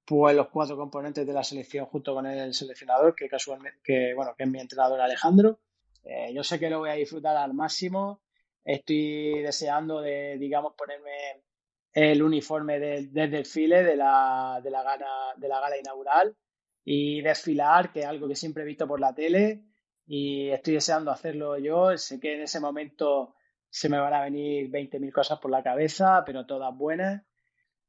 [0.07, 4.33] pues los cuatro componentes de la selección junto con el seleccionador que casualmente que bueno
[4.35, 5.59] que es mi entrenador Alejandro
[6.03, 8.21] eh, yo sé que lo voy a disfrutar al máximo
[8.63, 11.43] estoy deseando de digamos ponerme
[11.93, 16.35] el uniforme del desfile de la, de la gala de la gala inaugural
[16.89, 19.65] y desfilar, que es algo que siempre he visto por la tele
[20.05, 21.97] y estoy deseando hacerlo yo.
[21.97, 23.35] Sé que en ese momento
[23.69, 27.23] se me van a venir 20.000 cosas por la cabeza, pero todas buenas.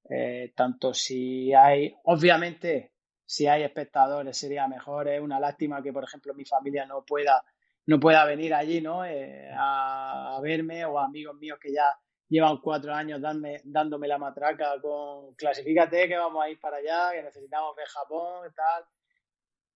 [0.08, 2.92] Eh, tanto si hay, obviamente,
[3.24, 5.08] si hay espectadores sería mejor.
[5.08, 7.44] Es una lástima que, por ejemplo, mi familia no pueda,
[7.86, 9.04] no pueda venir allí ¿no?
[9.04, 11.84] Eh, a, verme o amigos míos que ya
[12.28, 17.22] llevan cuatro años dándome la matraca con clasifícate que vamos a ir para allá, que
[17.22, 18.84] necesitamos ver Japón tal.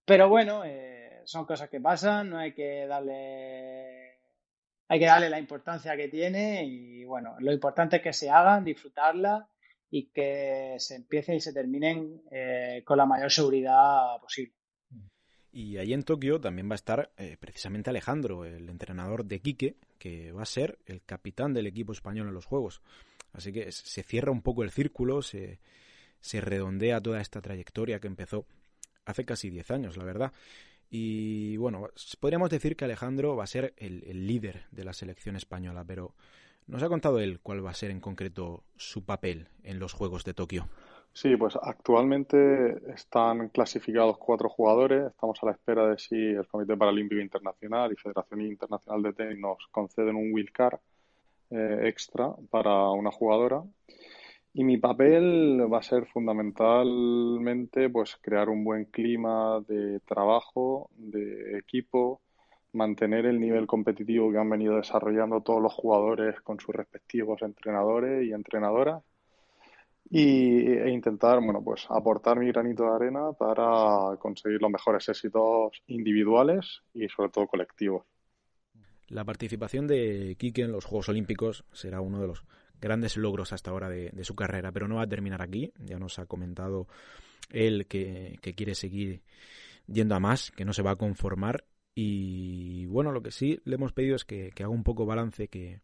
[0.04, 4.18] Pero bueno, eh, son cosas que pasan, no hay que darle
[4.88, 8.64] hay que darle la importancia que tiene y bueno, lo importante es que se hagan,
[8.64, 9.48] disfrutarla
[9.92, 14.54] y que se empiecen y se terminen eh, con la mayor seguridad posible.
[15.52, 19.76] Y ahí en Tokio también va a estar eh, precisamente Alejandro, el entrenador de Quique,
[19.98, 22.80] que va a ser el capitán del equipo español en los Juegos.
[23.34, 25.60] Así que se cierra un poco el círculo, se,
[26.20, 28.46] se redondea toda esta trayectoria que empezó
[29.04, 30.32] hace casi 10 años, la verdad.
[30.88, 35.36] Y bueno, podríamos decir que Alejandro va a ser el, el líder de la selección
[35.36, 36.14] española, pero
[36.72, 40.24] ¿nos ha contado él cuál va a ser en concreto su papel en los Juegos
[40.24, 40.68] de Tokio?
[41.12, 45.08] Sí, pues actualmente están clasificados cuatro jugadores.
[45.08, 49.38] Estamos a la espera de si el Comité Paralímpico Internacional y Federación Internacional de Tenis
[49.38, 50.78] nos conceden un wildcard
[51.50, 53.62] eh, extra para una jugadora.
[54.54, 61.58] Y mi papel va a ser fundamentalmente pues crear un buen clima de trabajo, de
[61.58, 62.22] equipo,
[62.72, 68.26] mantener el nivel competitivo que han venido desarrollando todos los jugadores con sus respectivos entrenadores
[68.26, 69.02] y entrenadoras
[70.10, 75.82] y, e intentar bueno, pues aportar mi granito de arena para conseguir los mejores éxitos
[75.86, 78.04] individuales y sobre todo colectivos.
[79.08, 82.44] La participación de Quique en los Juegos Olímpicos será uno de los
[82.80, 85.72] grandes logros hasta ahora de, su carrera, pero no va a terminar aquí.
[85.78, 86.88] Ya nos ha comentado
[87.50, 89.22] él que, quiere seguir
[89.86, 91.64] yendo a más, que no se va a conformar.
[91.94, 95.80] Y bueno, lo que sí le hemos pedido es que, haga un poco balance, que,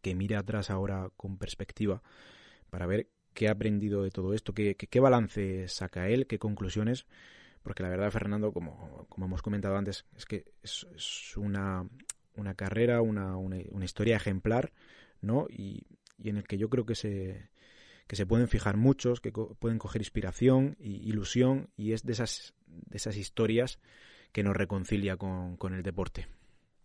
[0.00, 2.02] que mire atrás ahora con perspectiva
[2.70, 7.06] para ver qué ha aprendido de todo esto, qué, qué, balance saca él, qué conclusiones,
[7.62, 11.88] porque la verdad, Fernando, como, como hemos comentado antes, es que es, una,
[12.34, 14.72] una carrera, una, una, historia ejemplar,
[15.20, 15.46] ¿no?
[15.48, 15.86] Y,
[16.18, 17.48] y, en el que yo creo que se,
[18.06, 22.54] que se pueden fijar muchos, que pueden coger inspiración y ilusión, y es de esas,
[22.66, 23.78] de esas historias
[24.32, 26.26] que nos reconcilia con, con el deporte.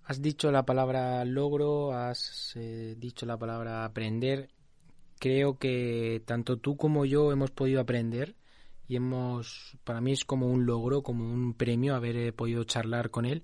[0.03, 4.49] Has dicho la palabra logro, has eh, dicho la palabra aprender.
[5.19, 8.35] Creo que tanto tú como yo hemos podido aprender
[8.87, 13.09] y hemos, para mí es como un logro, como un premio haber eh, podido charlar
[13.09, 13.43] con él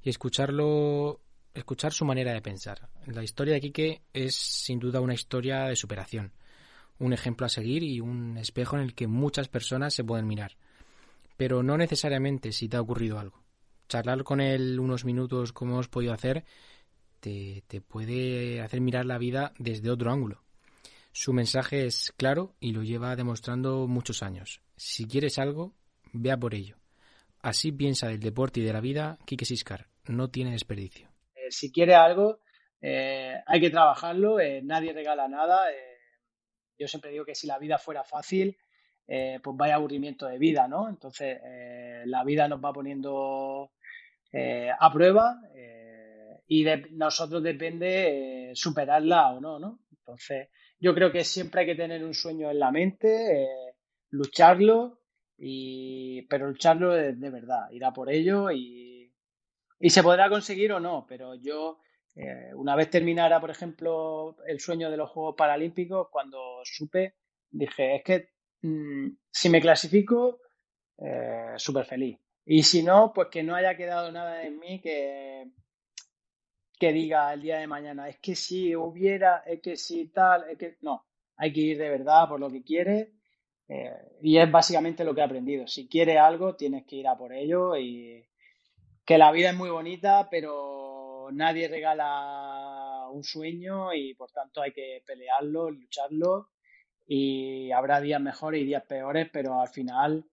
[0.00, 1.20] y escucharlo,
[1.54, 2.88] escuchar su manera de pensar.
[3.06, 6.32] La historia de Quique es sin duda una historia de superación,
[7.00, 10.56] un ejemplo a seguir y un espejo en el que muchas personas se pueden mirar.
[11.36, 13.46] Pero no necesariamente si te ha ocurrido algo
[13.88, 16.44] charlar con él unos minutos como hemos podido hacer
[17.20, 20.42] te, te puede hacer mirar la vida desde otro ángulo.
[21.12, 24.60] Su mensaje es claro y lo lleva demostrando muchos años.
[24.76, 25.74] Si quieres algo,
[26.12, 26.76] vea por ello.
[27.40, 29.86] Así piensa del deporte y de la vida Quique Siscar.
[30.04, 31.08] No tiene desperdicio.
[31.34, 32.40] Eh, si quiere algo,
[32.82, 34.38] eh, hay que trabajarlo.
[34.38, 35.64] Eh, nadie regala nada.
[36.78, 38.58] yo siempre digo que si la vida fuera fácil,
[39.06, 40.88] pues vaya aburrimiento de vida, ¿no?
[40.88, 41.40] Entonces,
[42.06, 43.70] la vida nos va poniendo
[44.32, 49.80] eh, a prueba eh, y de nosotros depende eh, superarla o no, ¿no?
[49.90, 53.74] Entonces, yo creo que siempre hay que tener un sueño en la mente,
[54.10, 55.00] lucharlo,
[55.38, 59.10] y, pero lucharlo de, verdad, ir a por ello y,
[59.80, 61.78] y, se podrá conseguir o no, pero yo,
[62.54, 67.14] una vez terminara, por ejemplo, el sueño de los Juegos Paralímpicos, cuando supe,
[67.50, 68.28] dije, es que
[68.66, 70.40] mm, si me clasifico,
[71.56, 72.18] súper feliz.
[72.46, 75.50] Y si no, pues que no haya quedado nada en mí que,
[76.78, 80.56] que diga el día de mañana, es que si hubiera, es que si tal, es
[80.56, 81.06] que no,
[81.36, 83.14] hay que ir de verdad por lo que quiere
[83.68, 83.90] eh,
[84.22, 85.66] y es básicamente lo que he aprendido.
[85.66, 88.24] Si quieres algo, tienes que ir a por ello y
[89.04, 94.72] que la vida es muy bonita, pero nadie regala un sueño y por tanto hay
[94.72, 96.50] que pelearlo, lucharlo
[97.06, 100.24] y habrá días mejores y días peores, pero al final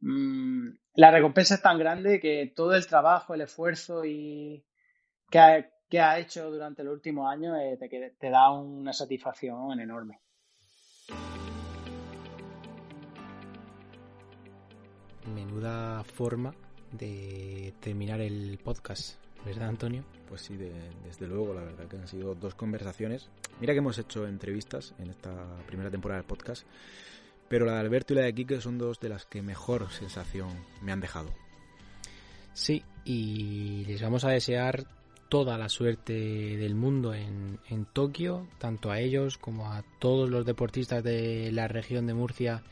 [0.00, 4.64] mmm, la recompensa es tan grande que todo el trabajo, el esfuerzo y
[5.30, 9.80] que ha, que ha hecho durante los últimos años eh, te, te da una satisfacción
[9.80, 10.20] enorme.
[15.34, 16.54] Menuda forma
[16.90, 20.04] de terminar el podcast, ¿verdad, Antonio?
[20.28, 23.28] Pues sí, desde luego, la verdad que han sido dos conversaciones.
[23.60, 25.32] Mira que hemos hecho entrevistas en esta
[25.66, 26.66] primera temporada del podcast
[27.52, 30.48] pero la de Alberto y la de Kike son dos de las que mejor sensación
[30.80, 31.28] me han dejado.
[32.54, 34.86] Sí, y les vamos a desear
[35.28, 40.46] toda la suerte del mundo en, en, Tokio, tanto a ellos como a todos los
[40.46, 42.62] deportistas de la región de Murcia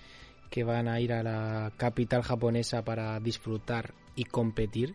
[0.49, 4.95] que van a ir a la capital japonesa para disfrutar y competir.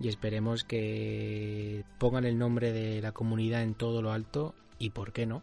[0.00, 5.12] Y esperemos que pongan el nombre de la comunidad en todo lo alto y, ¿por
[5.12, 5.42] qué no?,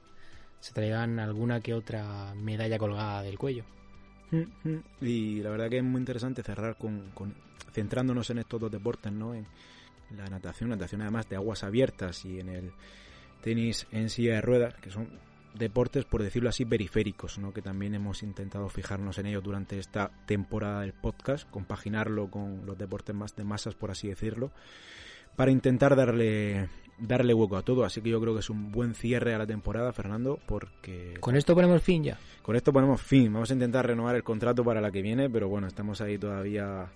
[0.59, 3.65] se traigan alguna que otra medalla colgada del cuello.
[5.01, 7.11] Y la verdad que es muy interesante cerrar con,
[7.73, 9.33] centrándonos en estos dos deportes, ¿no?
[9.33, 9.45] En
[10.15, 12.71] la natación, natación además de aguas abiertas y en el
[13.41, 15.09] tenis en silla de ruedas, que son
[15.53, 17.53] deportes, por decirlo así, periféricos, ¿no?
[17.53, 22.77] que también hemos intentado fijarnos en ellos durante esta temporada del podcast, compaginarlo con los
[22.77, 24.51] deportes más de masas, por así decirlo,
[25.35, 26.69] para intentar darle
[27.01, 27.83] darle hueco a todo.
[27.83, 31.15] Así que yo creo que es un buen cierre a la temporada, Fernando, porque...
[31.19, 32.19] Con esto ponemos fin ya.
[32.41, 33.33] Con esto ponemos fin.
[33.33, 36.91] Vamos a intentar renovar el contrato para la que viene, pero bueno, estamos ahí todavía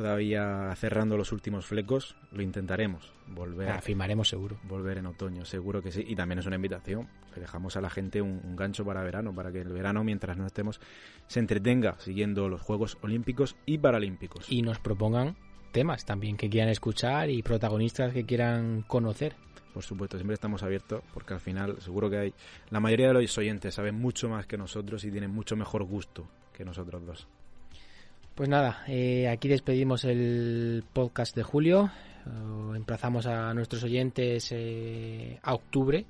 [0.00, 2.16] todavía cerrando los últimos flecos.
[2.32, 3.12] Lo intentaremos.
[3.26, 3.70] Volver.
[3.70, 4.58] Ah, firmaremos seguro.
[4.64, 6.04] Volver en otoño, seguro que sí.
[6.06, 7.08] Y también es una invitación.
[7.34, 10.36] Le dejamos a la gente un, un gancho para verano, para que el verano, mientras
[10.36, 10.80] no estemos,
[11.26, 14.50] se entretenga siguiendo los Juegos Olímpicos y Paralímpicos.
[14.50, 15.36] Y nos propongan
[15.72, 19.36] temas también que quieran escuchar y protagonistas que quieran conocer
[19.72, 22.34] por supuesto, siempre estamos abiertos porque al final seguro que hay
[22.70, 26.28] la mayoría de los oyentes saben mucho más que nosotros y tienen mucho mejor gusto
[26.52, 27.28] que nosotros dos.
[28.40, 31.90] Pues nada, eh, aquí despedimos el podcast de julio.
[32.24, 36.06] Eh, emplazamos a nuestros oyentes eh, a octubre.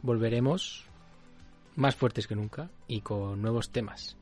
[0.00, 0.84] Volveremos
[1.74, 4.16] más fuertes que nunca y con nuevos temas.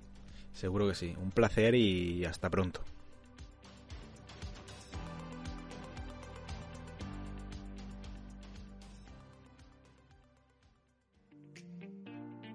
[0.55, 1.15] Seguro que sí.
[1.23, 2.81] Un placer y hasta pronto.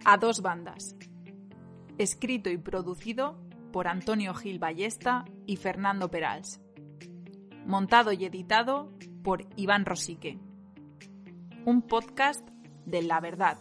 [0.06, 0.96] a dos bandas.
[2.00, 6.62] Escrito y producido por Antonio Gil Ballesta y Fernando Perals.
[7.66, 8.92] Montado y editado
[9.24, 10.40] por Iván Rosique.
[11.66, 12.48] Un podcast
[12.86, 13.60] de La Verdad